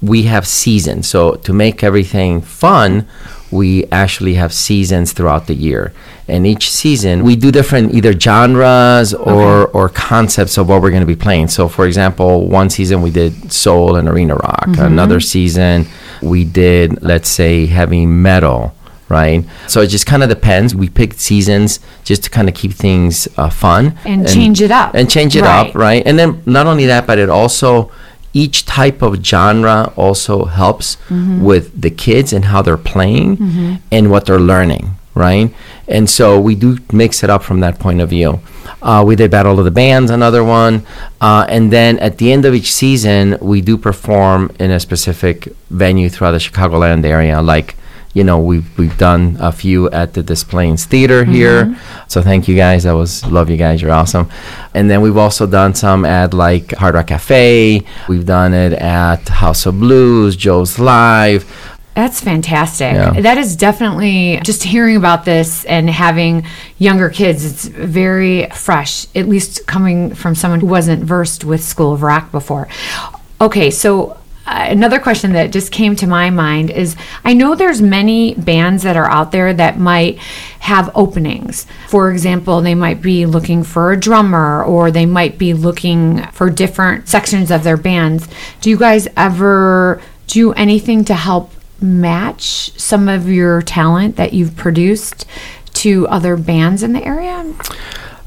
We 0.00 0.22
have 0.22 0.46
seasons, 0.46 1.06
so 1.06 1.34
to 1.34 1.52
make 1.52 1.84
everything 1.84 2.40
fun, 2.40 3.06
we 3.50 3.84
actually 3.86 4.34
have 4.34 4.52
seasons 4.52 5.12
throughout 5.12 5.46
the 5.46 5.54
year. 5.54 5.92
And 6.28 6.46
each 6.46 6.70
season, 6.70 7.24
we 7.24 7.34
do 7.34 7.50
different 7.50 7.94
either 7.94 8.12
genres 8.12 9.12
or 9.14 9.66
or 9.68 9.88
concepts 9.88 10.56
of 10.58 10.68
what 10.68 10.80
we're 10.82 10.90
going 10.90 11.02
to 11.02 11.06
be 11.06 11.16
playing. 11.16 11.48
So, 11.48 11.68
for 11.68 11.86
example, 11.86 12.46
one 12.48 12.70
season 12.70 13.02
we 13.02 13.10
did 13.10 13.52
soul 13.52 13.96
and 13.96 14.08
arena 14.08 14.36
rock. 14.36 14.68
Another 14.78 15.18
season 15.20 15.86
we 16.22 16.44
did, 16.44 17.02
let's 17.02 17.28
say, 17.28 17.66
heavy 17.66 18.06
metal 18.06 18.74
right? 19.08 19.44
So 19.66 19.80
it 19.80 19.88
just 19.88 20.06
kind 20.06 20.22
of 20.22 20.28
depends. 20.28 20.72
We 20.72 20.88
picked 20.88 21.18
seasons 21.18 21.80
just 22.04 22.22
to 22.22 22.30
kind 22.30 22.48
of 22.48 22.54
keep 22.54 22.70
things 22.72 23.26
uh, 23.36 23.50
fun 23.50 23.98
And 24.04 24.28
change 24.28 24.62
it 24.62 24.70
up. 24.70 24.94
and 24.94 25.10
change 25.10 25.34
it 25.34 25.42
Right. 25.42 25.66
up, 25.70 25.74
right? 25.74 26.04
And 26.06 26.16
then 26.16 26.40
not 26.46 26.68
only 26.68 26.86
that, 26.86 27.08
but 27.08 27.18
it 27.18 27.28
also 27.28 27.90
each 28.32 28.64
type 28.64 29.02
of 29.02 29.24
genre 29.24 29.92
also 29.96 30.44
helps 30.44 30.96
Mm-hmm. 31.08 31.42
with 31.42 31.80
the 31.80 31.90
kids 31.90 32.32
and 32.32 32.44
how 32.46 32.62
they're 32.62 32.76
playing 32.94 33.80
and 33.90 34.10
what 34.10 34.26
they're 34.26 34.38
learning, 34.40 34.94
right? 35.14 35.52
And 35.88 36.08
so 36.08 36.40
we 36.40 36.54
do 36.54 36.78
mix 36.92 37.22
it 37.24 37.30
up 37.30 37.42
from 37.42 37.60
that 37.60 37.78
point 37.80 38.00
of 38.00 38.08
view. 38.10 38.40
Uh, 38.80 39.02
we 39.06 39.16
did 39.16 39.30
Battle 39.30 39.58
of 39.58 39.64
the 39.64 39.70
Bands, 39.72 40.10
another 40.10 40.44
one. 40.44 40.86
Uh, 41.20 41.44
and 41.48 41.72
then 41.72 41.98
at 41.98 42.18
the 42.18 42.32
end 42.32 42.44
of 42.44 42.54
each 42.54 42.72
season, 42.72 43.36
we 43.40 43.60
do 43.60 43.76
perform 43.76 44.50
in 44.60 44.70
a 44.70 44.78
specific 44.80 45.48
venue 45.68 46.08
throughout 46.08 46.30
the 46.32 46.38
Chicagoland 46.38 47.04
area, 47.04 47.42
like 47.42 47.74
you 48.12 48.24
know 48.24 48.38
we've 48.40 48.76
we've 48.78 48.96
done 48.98 49.36
a 49.40 49.52
few 49.52 49.88
at 49.90 50.14
the 50.14 50.22
Des 50.22 50.44
Plaines 50.48 50.84
Theater 50.84 51.24
here. 51.24 51.64
Mm-hmm. 51.64 52.08
So 52.08 52.22
thank 52.22 52.48
you 52.48 52.56
guys. 52.56 52.86
I 52.86 52.92
was 52.92 53.24
love 53.26 53.50
you 53.50 53.56
guys. 53.56 53.80
You're 53.80 53.92
awesome. 53.92 54.28
And 54.74 54.90
then 54.90 55.00
we've 55.00 55.16
also 55.16 55.46
done 55.46 55.74
some 55.74 56.04
at 56.04 56.34
like 56.34 56.72
Hard 56.72 56.94
Rock 56.94 57.08
Cafe. 57.08 57.82
We've 58.08 58.26
done 58.26 58.52
it 58.52 58.72
at 58.72 59.28
House 59.28 59.66
of 59.66 59.78
Blues, 59.78 60.36
Joe's 60.36 60.78
Live. 60.78 61.44
That's 61.94 62.20
fantastic. 62.20 62.94
Yeah. 62.94 63.20
That 63.20 63.36
is 63.36 63.56
definitely 63.56 64.40
just 64.44 64.62
hearing 64.62 64.96
about 64.96 65.24
this 65.24 65.64
and 65.64 65.90
having 65.90 66.46
younger 66.78 67.10
kids. 67.10 67.44
It's 67.44 67.66
very 67.66 68.48
fresh, 68.50 69.06
at 69.16 69.28
least 69.28 69.66
coming 69.66 70.14
from 70.14 70.34
someone 70.34 70.60
who 70.60 70.66
wasn't 70.66 71.02
versed 71.02 71.44
with 71.44 71.62
School 71.62 71.92
of 71.92 72.02
Rock 72.02 72.30
before. 72.30 72.68
Okay, 73.40 73.70
so 73.70 74.19
Uh, 74.50 74.66
another 74.68 74.98
question 74.98 75.32
that 75.34 75.52
just 75.52 75.70
came 75.70 75.94
to 75.94 76.08
my 76.08 76.28
mind 76.28 76.70
is 76.70 76.96
I 77.24 77.34
know 77.34 77.54
there's 77.54 77.80
many 77.80 78.34
bands 78.34 78.82
that 78.82 78.96
are 78.96 79.08
out 79.08 79.30
there 79.30 79.54
that 79.54 79.78
might 79.78 80.18
have 80.58 80.90
openings. 80.96 81.66
For 81.86 82.10
example, 82.10 82.60
they 82.60 82.74
might 82.74 83.00
be 83.00 83.26
looking 83.26 83.62
for 83.62 83.92
a 83.92 84.00
drummer 84.00 84.64
or 84.64 84.90
they 84.90 85.06
might 85.06 85.38
be 85.38 85.54
looking 85.54 86.26
for 86.32 86.50
different 86.50 87.06
sections 87.08 87.52
of 87.52 87.62
their 87.62 87.76
bands. 87.76 88.26
Do 88.60 88.70
you 88.70 88.76
guys 88.76 89.06
ever 89.16 90.02
do 90.26 90.52
anything 90.54 91.04
to 91.04 91.14
help 91.14 91.52
match 91.80 92.72
some 92.76 93.08
of 93.08 93.28
your 93.28 93.62
talent 93.62 94.16
that 94.16 94.32
you've 94.32 94.56
produced 94.56 95.26
to 95.74 96.08
other 96.08 96.36
bands 96.36 96.82
in 96.82 96.92
the 96.92 97.04
area? 97.04 97.54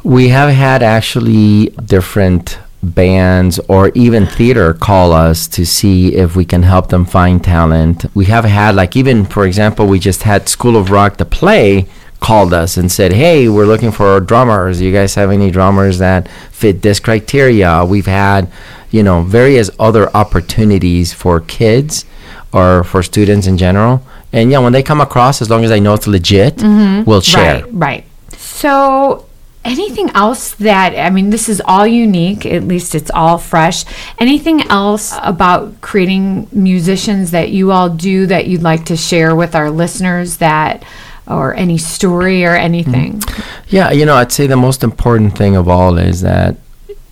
We 0.05 0.29
have 0.29 0.53
had 0.53 0.83
actually 0.83 1.67
different 1.85 2.59
bands 2.83 3.59
or 3.67 3.89
even 3.95 4.25
theater 4.25 4.73
call 4.73 5.11
us 5.13 5.47
to 5.47 5.65
see 5.65 6.15
if 6.15 6.35
we 6.35 6.45
can 6.45 6.63
help 6.63 6.89
them 6.89 7.05
find 7.05 7.43
talent. 7.43 8.05
We 8.13 8.25
have 8.25 8.45
had 8.45 8.75
like 8.75 8.95
even 8.95 9.25
for 9.25 9.45
example, 9.45 9.87
we 9.87 9.99
just 9.99 10.23
had 10.23 10.49
School 10.49 10.75
of 10.75 10.91
Rock 10.91 11.17
the 11.17 11.25
play 11.25 11.87
called 12.19 12.53
us 12.53 12.77
and 12.77 12.91
said, 12.91 13.13
"Hey, 13.13 13.49
we're 13.49 13.65
looking 13.65 13.91
for 13.91 14.19
drummers. 14.19 14.81
You 14.81 14.91
guys 14.93 15.15
have 15.15 15.31
any 15.31 15.51
drummers 15.51 15.97
that 15.99 16.27
fit 16.51 16.81
this 16.81 16.99
criteria?" 16.99 17.85
We've 17.85 18.05
had, 18.05 18.51
you 18.91 19.03
know, 19.03 19.23
various 19.23 19.69
other 19.79 20.09
opportunities 20.15 21.13
for 21.13 21.39
kids 21.39 22.05
or 22.51 22.83
for 22.83 23.03
students 23.03 23.47
in 23.47 23.57
general. 23.57 24.01
And 24.31 24.51
yeah, 24.51 24.59
when 24.59 24.73
they 24.73 24.83
come 24.83 25.01
across, 25.01 25.41
as 25.41 25.49
long 25.49 25.63
as 25.63 25.71
I 25.71 25.79
know 25.79 25.93
it's 25.93 26.07
legit, 26.07 26.57
mm-hmm. 26.57 27.03
we'll 27.03 27.21
share. 27.21 27.65
Right, 27.65 27.73
right. 27.73 28.05
So, 28.35 29.25
anything 29.65 30.09
else 30.11 30.53
that, 30.55 30.97
I 30.97 31.09
mean, 31.09 31.29
this 31.29 31.47
is 31.47 31.61
all 31.65 31.87
unique, 31.87 32.45
at 32.45 32.63
least 32.63 32.95
it's 32.95 33.11
all 33.11 33.37
fresh. 33.37 33.85
Anything 34.19 34.61
else 34.69 35.13
about 35.21 35.79
creating 35.81 36.47
musicians 36.51 37.31
that 37.31 37.49
you 37.49 37.71
all 37.71 37.89
do 37.89 38.25
that 38.27 38.47
you'd 38.47 38.63
like 38.63 38.85
to 38.85 38.97
share 38.97 39.35
with 39.35 39.55
our 39.55 39.69
listeners 39.69 40.37
that, 40.37 40.83
or 41.27 41.53
any 41.53 41.77
story 41.77 42.45
or 42.45 42.55
anything? 42.55 43.19
Mm-hmm. 43.19 43.75
Yeah, 43.75 43.91
you 43.91 44.05
know, 44.05 44.15
I'd 44.15 44.31
say 44.31 44.47
the 44.47 44.57
most 44.57 44.83
important 44.83 45.37
thing 45.37 45.55
of 45.55 45.69
all 45.69 45.97
is 45.97 46.21
that, 46.21 46.57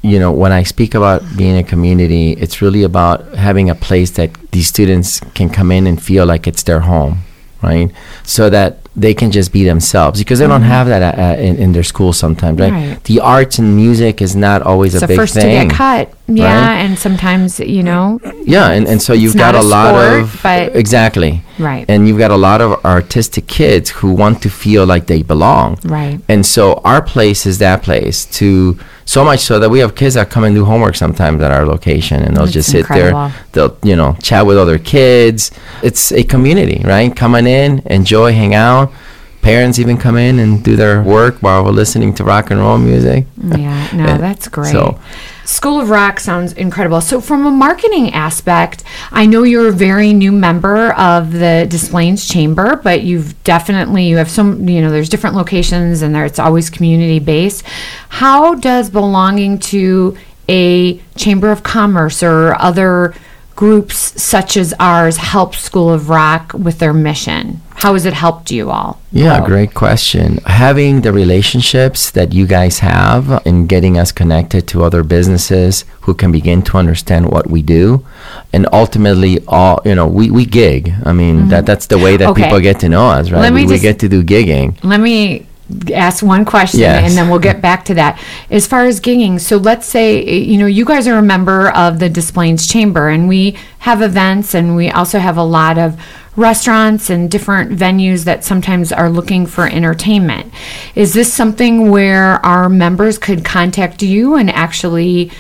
you 0.02 0.20
know, 0.20 0.32
when 0.32 0.52
I 0.52 0.64
speak 0.64 0.96
about 0.96 1.22
being 1.38 1.58
a 1.58 1.64
community, 1.64 2.34
it's 2.34 2.62
really 2.62 2.84
about 2.84 3.36
having 3.36 3.70
a 3.70 3.76
place 3.76 4.12
that 4.12 4.34
these 4.52 4.68
students 4.68 5.20
can 5.36 5.50
come 5.50 5.72
in 5.72 5.86
and 5.88 6.02
feel 6.02 6.26
like 6.26 6.48
it's 6.48 6.64
their 6.64 6.82
home, 6.82 7.20
right? 7.64 7.92
So 8.24 8.50
that 8.50 8.78
they 8.94 9.14
can 9.14 9.32
just 9.32 9.54
be 9.54 9.64
themselves 9.64 10.20
because 10.20 10.40
they 10.40 10.48
don't 10.48 10.64
have 10.64 10.88
that 10.88 11.18
uh, 11.18 11.22
uh, 11.22 11.36
in, 11.38 11.56
in 11.58 11.72
their 11.72 11.84
school 11.84 12.12
sometimes, 12.12 12.60
right? 12.60 12.74
Right. 12.74 13.04
The 13.06 13.22
arts 13.22 13.58
and 13.58 13.74
music 13.76 14.22
is 14.22 14.36
not 14.36 14.62
always 14.64 14.94
It's 14.96 15.04
a 15.04 15.08
big 15.08 15.16
first 15.18 15.34
thing. 15.34 15.44
to 15.62 15.68
get 15.70 15.74
cut. 15.78 16.14
Yeah, 16.28 16.46
right? 16.46 16.78
and 16.86 16.98
sometimes, 17.00 17.60
you 17.60 17.84
know, 17.84 18.20
Yeah, 18.44 18.70
and, 18.72 18.88
and 18.88 19.02
so 19.02 19.14
you've 19.14 19.36
got 19.38 19.56
a, 19.56 19.60
a 19.60 19.64
lot 19.64 19.96
sport, 19.96 20.22
of 20.24 20.40
but- 20.44 20.76
exactly 20.76 21.44
Right. 21.60 21.86
and 21.88 22.08
you've 22.08 22.18
got 22.18 22.32
a 22.32 22.38
lot 22.38 22.60
of 22.62 22.84
artistic 22.86 23.48
kids 23.48 23.90
who 23.92 24.12
want 24.14 24.42
to 24.44 24.50
feel 24.50 24.86
like 24.86 25.08
they 25.08 25.24
belong. 25.24 25.78
Right. 25.86 26.20
And 26.28 26.46
so 26.46 26.74
our 26.84 27.02
place 27.02 27.46
is 27.46 27.60
that 27.60 27.84
place 27.84 28.26
to 28.40 28.78
so 29.12 29.26
much 29.26 29.42
so 29.42 29.60
that 29.60 29.70
we 29.70 29.80
have 29.80 29.94
kids 29.94 30.16
that 30.16 30.30
come 30.30 30.46
and 30.46 30.56
do 30.56 30.64
homework 30.64 30.96
sometimes 30.96 31.42
at 31.44 31.52
our 31.52 31.66
location 31.66 32.24
and 32.24 32.36
they'll 32.36 32.46
That's 32.46 32.54
just 32.54 32.72
sit 32.72 32.80
incredible. 32.82 33.28
there. 33.28 33.46
They'll, 33.52 33.78
you 33.84 33.98
know, 33.98 34.16
chat 34.22 34.46
with 34.46 34.58
other 34.58 34.78
kids. 34.80 35.52
It's 35.84 36.14
a 36.14 36.24
community, 36.24 36.82
right? 36.86 37.14
Coming 37.14 37.46
in, 37.46 37.80
enjoy, 37.88 38.32
hang 38.32 38.54
out. 38.56 38.94
Parents 39.42 39.80
even 39.80 39.98
come 39.98 40.18
in 40.18 40.38
and 40.40 40.64
do 40.64 40.76
their 40.76 41.02
work 41.02 41.38
while 41.40 41.64
we're 41.66 41.72
listening 41.72 42.14
to 42.16 42.24
rock 42.24 42.52
and 42.52 42.60
roll 42.60 42.78
music. 42.78 43.26
Yeah, 43.44 43.90
no, 43.94 44.06
And 44.08 44.24
that's 44.24 44.48
great. 44.48 44.72
so- 44.72 45.00
School 45.44 45.82
of 45.82 45.90
Rock 45.90 46.22
sounds 46.22 46.54
incredible. 46.54 47.02
So, 47.02 47.20
from 47.20 47.46
a 47.46 47.52
marketing 47.52 48.14
aspect, 48.14 48.86
I 49.12 49.26
know 49.26 49.44
you're 49.44 49.68
a 49.68 49.72
very 49.74 50.14
new 50.14 50.32
member 50.32 50.94
of 50.94 51.34
the 51.34 51.68
Des 51.70 51.90
Plaines 51.90 52.26
Chamber, 52.26 52.78
but 52.82 53.02
you've 53.02 53.44
definitely 53.44 54.06
you 54.08 54.16
have 54.16 54.30
some. 54.30 54.70
You 54.70 54.82
know, 54.82 54.90
there's 54.92 55.10
different 55.10 55.36
locations, 55.36 56.04
and 56.04 56.16
there 56.16 56.24
it's 56.24 56.40
always 56.40 56.70
community 56.70 57.20
based. 57.20 57.66
How 58.08 58.56
does 58.56 58.90
belonging 58.90 59.60
to 59.60 60.16
a 60.48 61.00
chamber 61.18 61.52
of 61.52 61.64
commerce 61.64 62.24
or 62.24 62.56
other 62.62 63.14
groups 63.62 64.20
such 64.20 64.58
as 64.58 64.74
ours 64.80 65.18
help 65.18 65.54
School 65.54 65.94
of 65.94 66.10
Rock 66.10 66.52
with 66.54 66.80
their 66.80 66.94
mission? 66.94 67.62
How 67.76 67.94
has 67.94 68.08
it 68.08 68.14
helped 68.14 68.50
you 68.50 68.72
all? 68.72 69.00
Yeah, 69.12 69.38
grow? 69.38 69.48
great 69.50 69.74
question. 69.76 70.38
Having 70.48 71.02
the 71.02 71.14
relationships 71.14 72.10
that 72.18 72.34
you 72.34 72.48
guys 72.48 72.80
have 72.80 73.24
and 73.46 73.70
getting 73.70 74.00
us 74.00 74.12
connected 74.12 74.68
to 74.70 74.84
other 74.84 75.04
businesses 75.04 75.86
who 76.06 76.16
can 76.16 76.32
begin 76.32 76.64
to 76.64 76.78
understand 76.78 77.32
what 77.32 77.52
we 77.52 77.62
do, 77.62 78.04
and 78.52 78.68
ultimately, 78.74 79.34
all 79.48 79.80
you 79.86 79.94
know, 79.94 80.08
we, 80.08 80.32
we 80.32 80.44
gig. 80.46 80.94
I 81.06 81.14
mean, 81.14 81.50
that 81.50 81.68
that's 81.68 81.86
the 81.86 82.00
way 82.00 82.18
that 82.18 82.22
Mm-hmm. 82.32 82.32
Okay. 82.32 82.44
people 82.44 82.60
get 82.62 82.80
to 82.80 82.90
know 82.90 83.08
us, 83.18 83.30
right? 83.30 83.42
Let 83.42 83.54
me 83.54 83.66
we, 83.68 83.74
we 83.74 83.80
get 83.80 84.00
to 84.00 84.10
do 84.10 84.24
gigging. 84.24 84.68
Let 84.84 85.00
me 85.02 85.46
ask 85.94 86.24
one 86.24 86.46
question 86.46 86.82
Yes. 86.82 87.04
and 87.10 87.18
then 87.18 87.30
we'll 87.30 87.40
get 87.40 87.62
back 87.62 87.86
to 87.86 87.94
that. 87.96 88.20
As 88.50 88.68
far 88.68 88.86
as 88.86 89.00
gigging, 89.00 89.40
so 89.40 89.58
let's 89.58 89.86
say, 89.86 90.24
you 90.24 90.58
know, 90.58 90.66
you 90.66 90.86
guys 90.86 91.08
are 91.08 91.18
a 91.18 91.22
member 91.22 91.70
of 91.72 92.00
the 92.00 92.10
Des 92.10 92.32
Plaines 92.32 92.68
Chamber 92.68 93.10
and 93.10 93.28
we 93.28 93.58
have 93.80 94.02
events 94.02 94.54
and 94.54 94.76
we 94.76 94.90
also 94.90 95.20
have 95.20 95.38
a 95.38 95.44
lot 95.44 95.78
of 95.78 96.00
restaurants 96.38 97.10
and 97.10 97.30
different 97.30 97.78
venues 97.78 98.24
that 98.24 98.44
sometimes 98.44 98.92
are 98.92 99.10
looking 99.10 99.46
for 99.46 99.68
entertainment. 99.68 100.54
Is 100.96 101.14
this 101.14 101.32
something 101.34 101.90
where 101.92 102.44
our 102.46 102.70
members 102.70 103.18
could 103.18 103.44
contact 103.44 104.02
you 104.02 104.36
and 104.36 104.50
actually 104.50 105.32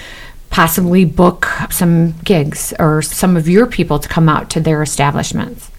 possibly 0.49 1.05
book 1.05 1.47
some 1.69 2.11
gigs 2.25 2.73
or 2.77 3.01
some 3.01 3.37
of 3.37 3.47
your 3.47 3.65
people 3.65 3.99
to 3.99 4.09
come 4.09 4.27
out 4.27 4.49
to 4.49 4.59
their 4.59 4.81
establishments? 4.83 5.70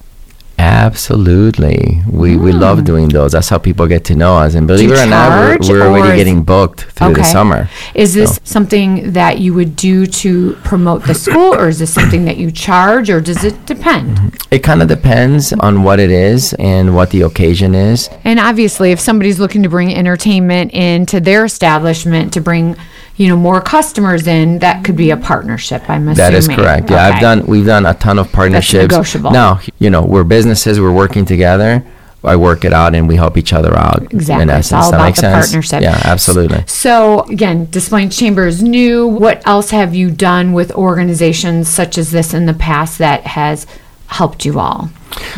Absolutely, 0.63 2.03
we 2.09 2.37
we 2.37 2.53
hmm. 2.53 2.59
love 2.59 2.85
doing 2.85 3.09
those. 3.09 3.33
That's 3.33 3.49
how 3.49 3.59
people 3.59 3.89
get 3.89 4.05
to 4.05 4.15
know 4.15 4.37
us. 4.37 4.55
And 4.55 4.69
believe 4.69 4.93
it 4.93 4.99
or 5.01 5.07
not, 5.07 5.59
we're, 5.61 5.69
we're 5.69 5.83
or 5.83 5.89
already 5.89 6.17
getting 6.17 6.45
booked 6.45 6.83
through 6.83 7.15
the 7.15 7.25
summer. 7.25 7.69
Is 7.97 8.15
this 8.15 8.39
something 8.45 9.11
that 9.11 9.41
you 9.41 9.55
would 9.55 9.75
do 9.75 10.07
to 10.07 10.53
promote 10.63 11.03
the 11.03 11.15
school, 11.15 11.53
or 11.53 11.69
is 11.69 11.81
this 11.81 11.93
something 11.93 12.27
that 12.27 12.37
you 12.37 12.53
charge, 12.53 13.11
or 13.11 13.21
does 13.21 13.43
it 13.43 13.67
depend? 13.67 14.39
It 14.53 14.61
kind 14.61 14.81
of 14.83 14.87
depends 14.87 15.53
on 15.53 15.83
what 15.83 15.99
it 15.99 16.13
is 16.13 16.55
and 16.61 16.95
what 16.95 17.11
the 17.11 17.23
occasion 17.23 17.75
is. 17.75 18.09
And 18.23 18.39
obviously, 18.39 18.93
if 18.93 19.01
somebody's 19.01 19.41
looking 19.41 19.65
to 19.65 19.69
bring 19.69 19.93
entertainment 19.93 20.71
into 20.73 21.19
their 21.19 21.45
establishment 21.45 22.33
to 22.35 22.41
bring, 22.41 22.77
you 23.17 23.29
know, 23.29 23.37
more 23.37 23.61
customers 23.61 24.27
in, 24.27 24.59
that 24.61 24.85
could 24.85 24.97
be 24.97 25.11
a 25.11 25.17
partnership. 25.17 25.83
I'm 25.89 26.09
assuming 26.09 26.17
That 26.17 26.35
is 26.35 26.49
correct. 26.49 26.91
Yeah, 26.91 27.07
Okay. 27.09 27.15
I've 27.17 27.21
done. 27.21 27.47
We've 27.47 27.67
done 27.67 27.85
a 27.87 27.95
ton 27.95 28.19
of 28.19 28.33
partnerships. 28.33 28.91
negotiable. 28.93 29.31
Now, 29.33 29.61
you 29.79 29.91
know, 29.91 30.03
we're 30.03 30.25
businesses. 30.25 30.81
We're 30.81 30.93
working 30.93 31.25
together. 31.25 31.85
I 32.25 32.37
work 32.37 32.65
it 32.65 32.73
out, 32.73 32.95
and 32.95 33.09
we 33.09 33.17
help 33.17 33.37
each 33.37 33.53
other 33.53 33.77
out. 33.77 34.05
Exactly. 34.13 34.45
In 34.45 34.49
It's 34.51 34.59
essence, 34.73 34.85
all 34.85 34.91
that 34.93 34.97
about 34.99 35.05
makes 35.07 35.21
the 35.21 35.31
sense. 35.33 35.47
partnership. 35.47 35.83
Yeah, 35.83 36.01
absolutely. 36.05 36.63
So 36.69 37.23
again, 37.23 37.67
Des 37.71 37.81
Plaines 37.81 38.17
Chamber 38.17 38.47
is 38.47 38.63
new. 38.63 39.09
What 39.09 39.45
else 39.47 39.71
have 39.71 39.93
you 39.95 40.11
done 40.13 40.53
with 40.53 40.71
organizations 40.73 41.69
such 41.69 41.99
as 41.99 42.13
this 42.13 42.33
in 42.33 42.47
the 42.47 42.55
past 42.55 42.99
that 42.99 43.27
has 43.27 43.67
helped 44.07 44.45
you 44.45 44.61
all? 44.61 44.91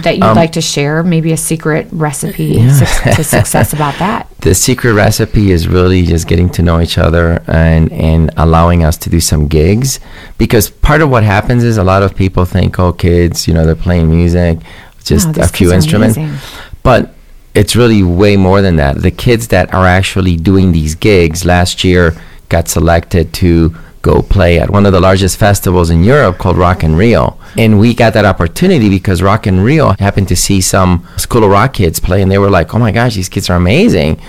That 0.02 0.14
Um, 0.20 0.28
you'd 0.28 0.36
like 0.36 0.52
to 0.52 0.60
share? 0.60 1.02
Maybe 1.02 1.32
a 1.32 1.36
secret 1.36 1.86
recipe 1.92 2.68
suc- 2.70 3.14
to 3.16 3.24
success 3.24 3.72
about 3.72 3.98
that. 3.98 4.26
The 4.44 4.54
secret 4.54 4.92
recipe 4.92 5.50
is 5.52 5.66
really 5.68 6.02
just 6.02 6.28
getting 6.28 6.50
to 6.50 6.62
know 6.62 6.78
each 6.80 6.98
other 6.98 7.42
and 7.46 7.90
and 7.92 8.30
allowing 8.36 8.84
us 8.84 8.96
to 8.98 9.08
do 9.10 9.18
some 9.20 9.48
gigs, 9.48 10.00
because 10.36 10.68
part 10.68 11.00
of 11.00 11.08
what 11.08 11.22
happens 11.22 11.64
is 11.64 11.78
a 11.78 11.84
lot 11.84 12.02
of 12.02 12.14
people 12.14 12.44
think, 12.44 12.78
oh, 12.78 12.92
kids, 12.92 13.48
you 13.48 13.54
know, 13.54 13.64
they're 13.64 13.74
playing 13.88 14.10
music, 14.10 14.58
just 15.02 15.28
Wow, 15.28 15.44
a 15.44 15.48
few 15.48 15.72
instruments, 15.72 16.16
amazing. 16.18 16.38
but 16.82 17.14
it's 17.54 17.74
really 17.74 18.02
way 18.02 18.36
more 18.36 18.60
than 18.60 18.76
that. 18.76 19.00
The 19.00 19.10
kids 19.26 19.48
that 19.48 19.72
are 19.72 19.86
actually 19.86 20.36
doing 20.36 20.72
these 20.72 20.94
gigs 20.94 21.44
last 21.46 21.82
year 21.82 22.12
got 22.50 22.68
selected 22.68 23.32
to 23.40 23.74
go 24.04 24.22
play 24.22 24.60
at 24.60 24.68
one 24.70 24.84
of 24.86 24.92
the 24.92 25.00
largest 25.00 25.36
festivals 25.38 25.88
in 25.90 26.04
Europe 26.04 26.36
called 26.38 26.58
Rock 26.58 26.84
in 26.84 26.94
Rio. 26.94 27.36
And 27.56 27.80
we 27.80 27.94
got 27.94 28.12
that 28.12 28.26
opportunity 28.26 28.88
because 28.88 29.22
Rock 29.22 29.46
in 29.46 29.60
Rio 29.60 29.94
happened 29.98 30.28
to 30.28 30.36
see 30.36 30.60
some 30.60 31.08
School 31.16 31.42
of 31.42 31.50
Rock 31.50 31.72
kids 31.72 31.98
play 31.98 32.20
and 32.22 32.30
they 32.30 32.38
were 32.38 32.50
like, 32.50 32.74
oh 32.74 32.78
my 32.78 32.92
gosh, 32.92 33.14
these 33.14 33.30
kids 33.30 33.48
are 33.50 33.56
amazing. 33.56 34.20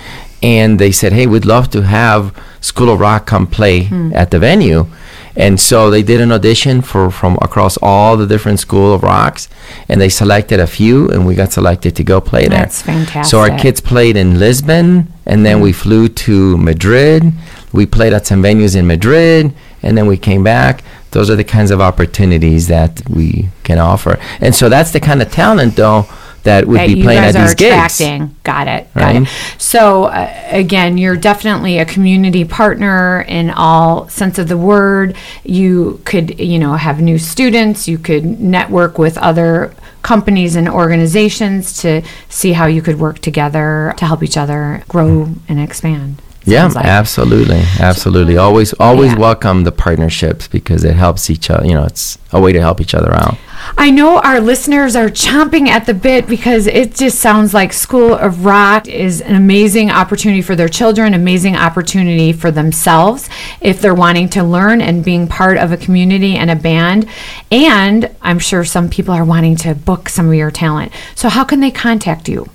And 0.42 0.80
they 0.80 0.92
said, 0.92 1.12
hey, 1.12 1.28
we'd 1.28 1.46
love 1.46 1.70
to 1.72 1.82
have 1.82 2.34
School 2.62 2.90
of 2.90 3.00
Rock 3.00 3.28
come 3.28 3.48
play 3.48 3.86
hmm. 3.86 4.12
at 4.14 4.32
the 4.32 4.40
venue. 4.40 4.88
And 5.36 5.60
so 5.60 5.90
they 5.90 6.02
did 6.02 6.22
an 6.22 6.32
audition 6.32 6.82
for 6.82 7.12
from 7.12 7.38
across 7.42 7.78
all 7.82 8.16
the 8.16 8.26
different 8.26 8.60
School 8.60 8.94
of 8.94 9.04
Rocks, 9.04 9.50
and 9.90 10.00
they 10.00 10.08
selected 10.08 10.62
a 10.62 10.68
few, 10.68 11.10
and 11.10 11.28
we 11.28 11.36
got 11.36 11.52
selected 11.52 11.94
to 11.98 12.04
go 12.06 12.22
play 12.22 12.48
there. 12.48 12.60
That's 12.60 12.82
So 13.30 13.40
our 13.40 13.58
kids 13.58 13.82
played 13.82 14.16
in 14.16 14.40
Lisbon, 14.40 15.12
and 15.26 15.46
then 15.46 15.60
we 15.62 15.72
mm. 15.72 15.76
flew 15.76 16.08
to 16.08 16.58
Madrid. 16.58 17.32
We 17.72 17.86
played 17.86 18.14
at 18.14 18.26
some 18.28 18.42
venues 18.42 18.76
in 18.76 18.88
Madrid, 18.88 19.54
and 19.82 19.98
then 19.98 20.08
we 20.08 20.18
came 20.18 20.44
back. 20.44 20.84
Those 21.12 21.30
are 21.30 21.36
the 21.36 21.44
kinds 21.44 21.72
of 21.72 21.82
opportunities 21.82 22.68
that 22.68 23.02
we 23.10 23.50
can 23.64 23.80
offer, 23.80 24.20
and 24.40 24.54
so 24.54 24.70
that's 24.70 24.92
the 24.92 25.00
kind 25.00 25.22
of 25.22 25.32
talent, 25.32 25.76
though, 25.76 26.08
that 26.46 26.66
would 26.66 26.80
that 26.80 26.88
be 26.88 26.94
you 26.96 27.04
playing 27.04 27.22
guys 27.22 27.36
at 27.36 27.42
are 27.42 27.46
these 27.46 27.56
gigs. 27.56 27.74
attracting. 28.00 28.36
Got 28.44 28.68
it. 28.68 28.94
Got 28.94 29.02
Right. 29.04 29.22
it. 29.24 29.28
So 29.58 30.06
uh, 30.06 30.32
again, 30.50 30.98
you're 30.98 31.18
definitely 31.18 31.78
a 31.78 31.86
community 31.86 32.46
partner 32.46 33.26
in 33.28 33.50
all 33.52 34.08
sense 34.10 34.40
of 34.40 34.48
the 34.48 34.58
word. 34.58 35.16
You 35.44 36.02
could, 36.06 36.40
you 36.40 36.58
know, 36.58 36.74
have 36.76 37.02
new 37.02 37.18
students. 37.20 37.88
You 37.88 37.98
could 37.98 38.40
network 38.40 38.98
with 38.98 39.18
other 39.18 39.74
companies 40.02 40.56
and 40.56 40.70
organizations 40.70 41.78
to 41.82 42.02
see 42.30 42.54
how 42.54 42.68
you 42.68 42.82
could 42.82 43.00
work 43.00 43.20
together 43.20 43.94
to 43.98 44.06
help 44.06 44.22
each 44.24 44.38
other 44.38 44.84
grow 44.88 45.30
and 45.50 45.60
expand. 45.60 46.22
Yeah, 46.46 46.66
like. 46.68 46.86
absolutely, 46.86 47.62
absolutely. 47.80 48.38
Always, 48.38 48.74
always 48.74 49.12
Yeah. 49.14 49.18
welcome 49.20 49.64
the 49.64 49.72
partnerships 49.72 50.48
because 50.48 50.84
it 50.84 50.96
helps 50.96 51.30
each 51.30 51.50
other. 51.50 51.66
You 51.66 51.74
know, 51.74 51.84
it's 51.86 52.18
a 52.32 52.40
way 52.40 52.52
to 52.54 52.60
help 52.62 52.80
each 52.82 52.94
other 52.94 53.14
out. 53.14 53.38
I 53.78 53.90
know 53.90 54.20
our 54.20 54.40
listeners 54.40 54.96
are 54.96 55.10
chomping 55.10 55.68
at 55.70 55.86
the 55.88 55.94
bit 55.96 56.28
because 56.28 56.68
it 56.68 56.94
just 56.94 57.20
sounds 57.20 57.54
like 57.54 57.74
School 57.74 58.14
of 58.14 58.46
Rock 58.46 58.88
is 58.88 59.22
an 59.22 59.34
amazing 59.36 59.90
opportunity 59.90 60.42
for 60.44 60.56
their 60.56 60.70
children, 60.70 61.14
amazing 61.16 61.56
opportunity 61.56 62.32
for 62.32 62.52
themselves 62.52 63.28
if 63.62 63.82
they're 63.82 63.96
wanting 63.96 64.30
to 64.30 64.44
learn 64.44 64.82
and 64.82 65.04
being 65.04 65.28
part 65.28 65.58
of 65.58 65.72
a 65.72 65.78
community 65.78 66.36
and 66.36 66.52
a 66.52 66.56
band. 66.56 67.08
And 67.52 68.12
I'm 68.22 68.38
sure 68.40 68.64
some 68.66 68.90
people 68.90 69.16
are 69.16 69.26
wanting 69.26 69.56
to 69.58 69.74
book 69.74 70.10
some 70.10 70.28
of 70.28 70.36
your 70.36 70.52
talent. 70.52 70.92
So, 71.16 71.30
how 71.30 71.44
can 71.44 71.60
they 71.60 71.72
contact 71.72 72.30
you? 72.30 72.50